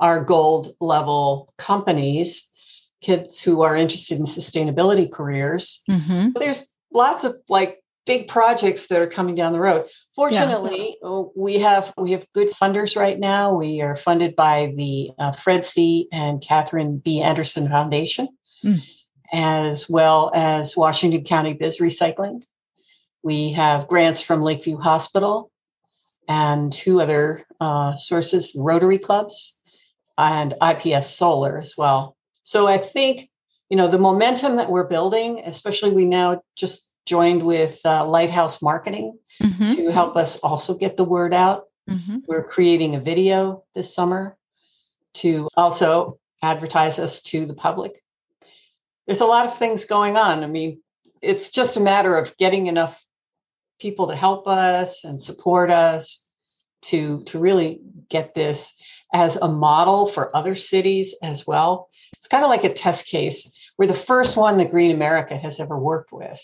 our 0.00 0.22
gold 0.22 0.74
level 0.80 1.52
companies, 1.58 2.46
kids 3.00 3.42
who 3.42 3.62
are 3.62 3.76
interested 3.76 4.18
in 4.18 4.24
sustainability 4.24 5.10
careers. 5.10 5.82
Mm-hmm. 5.88 6.30
There's 6.38 6.68
lots 6.92 7.24
of 7.24 7.36
like 7.48 7.82
big 8.06 8.26
projects 8.26 8.86
that 8.86 9.00
are 9.00 9.06
coming 9.06 9.34
down 9.34 9.52
the 9.52 9.60
road. 9.60 9.86
Fortunately, 10.16 10.96
yeah. 11.00 11.08
Uh, 11.08 11.24
we 11.36 11.58
have 11.58 11.92
we 11.96 12.12
have 12.12 12.26
good 12.34 12.48
funders 12.48 12.96
right 12.96 13.18
now. 13.18 13.54
We 13.56 13.82
are 13.82 13.94
funded 13.94 14.34
by 14.34 14.72
the 14.76 15.10
uh, 15.18 15.32
Fred 15.32 15.66
C. 15.66 16.08
and 16.12 16.40
Katherine 16.40 16.98
B. 16.98 17.20
Andersen 17.20 17.68
Foundation, 17.68 18.28
mm. 18.64 18.80
as 19.32 19.88
well 19.88 20.32
as 20.34 20.76
Washington 20.76 21.24
County 21.24 21.52
Biz 21.52 21.78
Recycling. 21.78 22.42
We 23.22 23.52
have 23.52 23.88
grants 23.88 24.22
from 24.22 24.42
Lakeview 24.42 24.78
Hospital 24.78 25.50
and 26.28 26.72
two 26.72 27.00
other 27.00 27.44
uh, 27.60 27.96
sources, 27.96 28.54
Rotary 28.56 28.98
Clubs 28.98 29.58
and 30.16 30.54
IPS 30.62 31.08
Solar 31.08 31.58
as 31.58 31.74
well. 31.76 32.16
So 32.48 32.66
I 32.66 32.78
think 32.78 33.28
you 33.68 33.76
know 33.76 33.88
the 33.88 33.98
momentum 33.98 34.56
that 34.56 34.70
we're 34.70 34.88
building, 34.88 35.42
especially 35.44 35.92
we 35.92 36.06
now 36.06 36.40
just 36.56 36.82
joined 37.04 37.42
with 37.42 37.78
uh, 37.84 38.06
Lighthouse 38.06 38.62
Marketing 38.62 39.18
mm-hmm. 39.42 39.66
to 39.66 39.92
help 39.92 40.16
us 40.16 40.38
also 40.38 40.74
get 40.74 40.96
the 40.96 41.04
word 41.04 41.34
out. 41.34 41.64
Mm-hmm. 41.90 42.20
We're 42.26 42.48
creating 42.48 42.94
a 42.94 43.00
video 43.00 43.64
this 43.74 43.94
summer 43.94 44.38
to 45.20 45.46
also 45.58 46.18
advertise 46.42 46.98
us 46.98 47.20
to 47.24 47.44
the 47.44 47.52
public. 47.52 48.02
There's 49.06 49.20
a 49.20 49.26
lot 49.26 49.44
of 49.44 49.58
things 49.58 49.84
going 49.84 50.16
on. 50.16 50.42
I 50.42 50.46
mean, 50.46 50.80
it's 51.20 51.50
just 51.50 51.76
a 51.76 51.80
matter 51.80 52.16
of 52.16 52.34
getting 52.38 52.66
enough 52.66 52.98
people 53.78 54.08
to 54.08 54.16
help 54.16 54.48
us 54.48 55.04
and 55.04 55.20
support 55.20 55.70
us 55.70 56.24
to 56.80 57.22
to 57.24 57.38
really 57.38 57.80
get 58.08 58.32
this 58.32 58.72
as 59.12 59.36
a 59.36 59.48
model 59.48 60.06
for 60.06 60.34
other 60.34 60.54
cities 60.54 61.14
as 61.22 61.46
well. 61.46 61.90
It's 62.18 62.28
kind 62.28 62.44
of 62.44 62.50
like 62.50 62.64
a 62.64 62.72
test 62.72 63.06
case. 63.06 63.50
We're 63.78 63.86
the 63.86 63.94
first 63.94 64.36
one 64.36 64.58
that 64.58 64.70
Green 64.70 64.90
America 64.90 65.36
has 65.36 65.60
ever 65.60 65.78
worked 65.78 66.12
with 66.12 66.40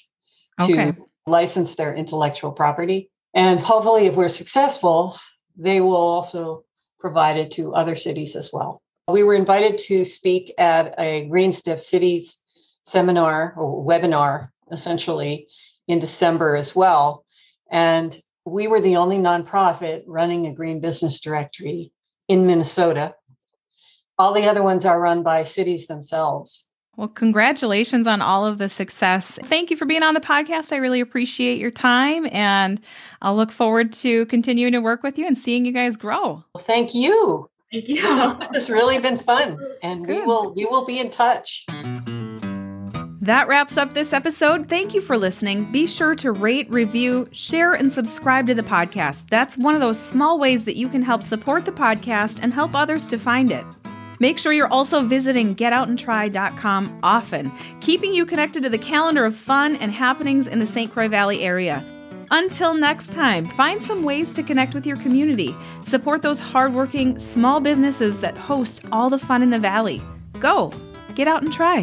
okay. 0.60 0.92
to 0.92 1.08
license 1.26 1.74
their 1.74 1.94
intellectual 1.94 2.52
property. 2.52 3.10
And 3.34 3.58
hopefully, 3.58 4.06
if 4.06 4.14
we're 4.14 4.28
successful, 4.28 5.18
they 5.56 5.80
will 5.80 5.96
also 5.96 6.64
provide 7.00 7.36
it 7.36 7.50
to 7.52 7.74
other 7.74 7.96
cities 7.96 8.36
as 8.36 8.50
well. 8.52 8.80
We 9.08 9.22
were 9.22 9.34
invited 9.34 9.78
to 9.78 10.04
speak 10.04 10.54
at 10.56 10.94
a 10.98 11.28
GreenStep 11.28 11.78
Cities 11.78 12.42
seminar 12.84 13.54
or 13.56 13.84
webinar, 13.84 14.50
essentially, 14.70 15.48
in 15.88 15.98
December 15.98 16.56
as 16.56 16.74
well. 16.74 17.24
And 17.70 18.18
we 18.46 18.66
were 18.66 18.80
the 18.80 18.96
only 18.96 19.18
nonprofit 19.18 20.04
running 20.06 20.46
a 20.46 20.54
green 20.54 20.80
business 20.80 21.20
directory 21.20 21.92
in 22.28 22.46
Minnesota. 22.46 23.14
All 24.18 24.32
the 24.32 24.44
other 24.48 24.62
ones 24.62 24.84
are 24.84 25.00
run 25.00 25.22
by 25.22 25.42
cities 25.42 25.86
themselves. 25.86 26.64
Well, 26.96 27.08
congratulations 27.08 28.06
on 28.06 28.22
all 28.22 28.46
of 28.46 28.58
the 28.58 28.68
success. 28.68 29.38
Thank 29.44 29.70
you 29.70 29.76
for 29.76 29.84
being 29.84 30.04
on 30.04 30.14
the 30.14 30.20
podcast. 30.20 30.72
I 30.72 30.76
really 30.76 31.00
appreciate 31.00 31.58
your 31.58 31.72
time 31.72 32.28
and 32.30 32.80
I'll 33.20 33.34
look 33.34 33.50
forward 33.50 33.92
to 33.94 34.26
continuing 34.26 34.72
to 34.72 34.78
work 34.80 35.02
with 35.02 35.18
you 35.18 35.26
and 35.26 35.36
seeing 35.36 35.64
you 35.64 35.72
guys 35.72 35.96
grow. 35.96 36.44
Well, 36.54 36.62
thank 36.62 36.94
you. 36.94 37.50
Thank 37.72 37.88
you. 37.88 37.96
this 38.52 38.52
has 38.52 38.70
really 38.70 38.98
been 38.98 39.18
fun 39.18 39.58
and 39.82 40.06
Good. 40.06 40.16
we 40.18 40.22
will 40.22 40.54
we 40.54 40.64
will 40.66 40.86
be 40.86 41.00
in 41.00 41.10
touch. 41.10 41.66
That 43.20 43.48
wraps 43.48 43.76
up 43.78 43.94
this 43.94 44.12
episode. 44.12 44.68
Thank 44.68 44.94
you 44.94 45.00
for 45.00 45.16
listening. 45.16 45.72
Be 45.72 45.86
sure 45.86 46.14
to 46.16 46.30
rate, 46.30 46.70
review, 46.70 47.26
share, 47.32 47.72
and 47.72 47.90
subscribe 47.90 48.46
to 48.48 48.54
the 48.54 48.62
podcast. 48.62 49.30
That's 49.30 49.56
one 49.56 49.74
of 49.74 49.80
those 49.80 49.98
small 49.98 50.38
ways 50.38 50.64
that 50.66 50.76
you 50.76 50.90
can 50.90 51.00
help 51.02 51.22
support 51.22 51.64
the 51.64 51.72
podcast 51.72 52.40
and 52.42 52.52
help 52.52 52.74
others 52.74 53.06
to 53.06 53.18
find 53.18 53.50
it. 53.50 53.64
Make 54.20 54.38
sure 54.38 54.52
you're 54.52 54.72
also 54.72 55.02
visiting 55.02 55.54
getoutandtry.com 55.54 57.00
often, 57.02 57.50
keeping 57.80 58.14
you 58.14 58.26
connected 58.26 58.62
to 58.62 58.68
the 58.68 58.78
calendar 58.78 59.24
of 59.24 59.34
fun 59.34 59.76
and 59.76 59.92
happenings 59.92 60.46
in 60.46 60.58
the 60.58 60.66
St. 60.66 60.90
Croix 60.90 61.08
Valley 61.08 61.42
area. 61.42 61.84
Until 62.30 62.74
next 62.74 63.12
time, 63.12 63.44
find 63.44 63.80
some 63.80 64.02
ways 64.02 64.32
to 64.34 64.42
connect 64.42 64.74
with 64.74 64.86
your 64.86 64.96
community. 64.96 65.54
Support 65.82 66.22
those 66.22 66.40
hardworking 66.40 67.18
small 67.18 67.60
businesses 67.60 68.20
that 68.20 68.36
host 68.36 68.84
all 68.90 69.10
the 69.10 69.18
fun 69.18 69.42
in 69.42 69.50
the 69.50 69.58
valley. 69.58 70.02
Go, 70.40 70.72
get 71.14 71.28
out 71.28 71.42
and 71.42 71.52
try. 71.52 71.82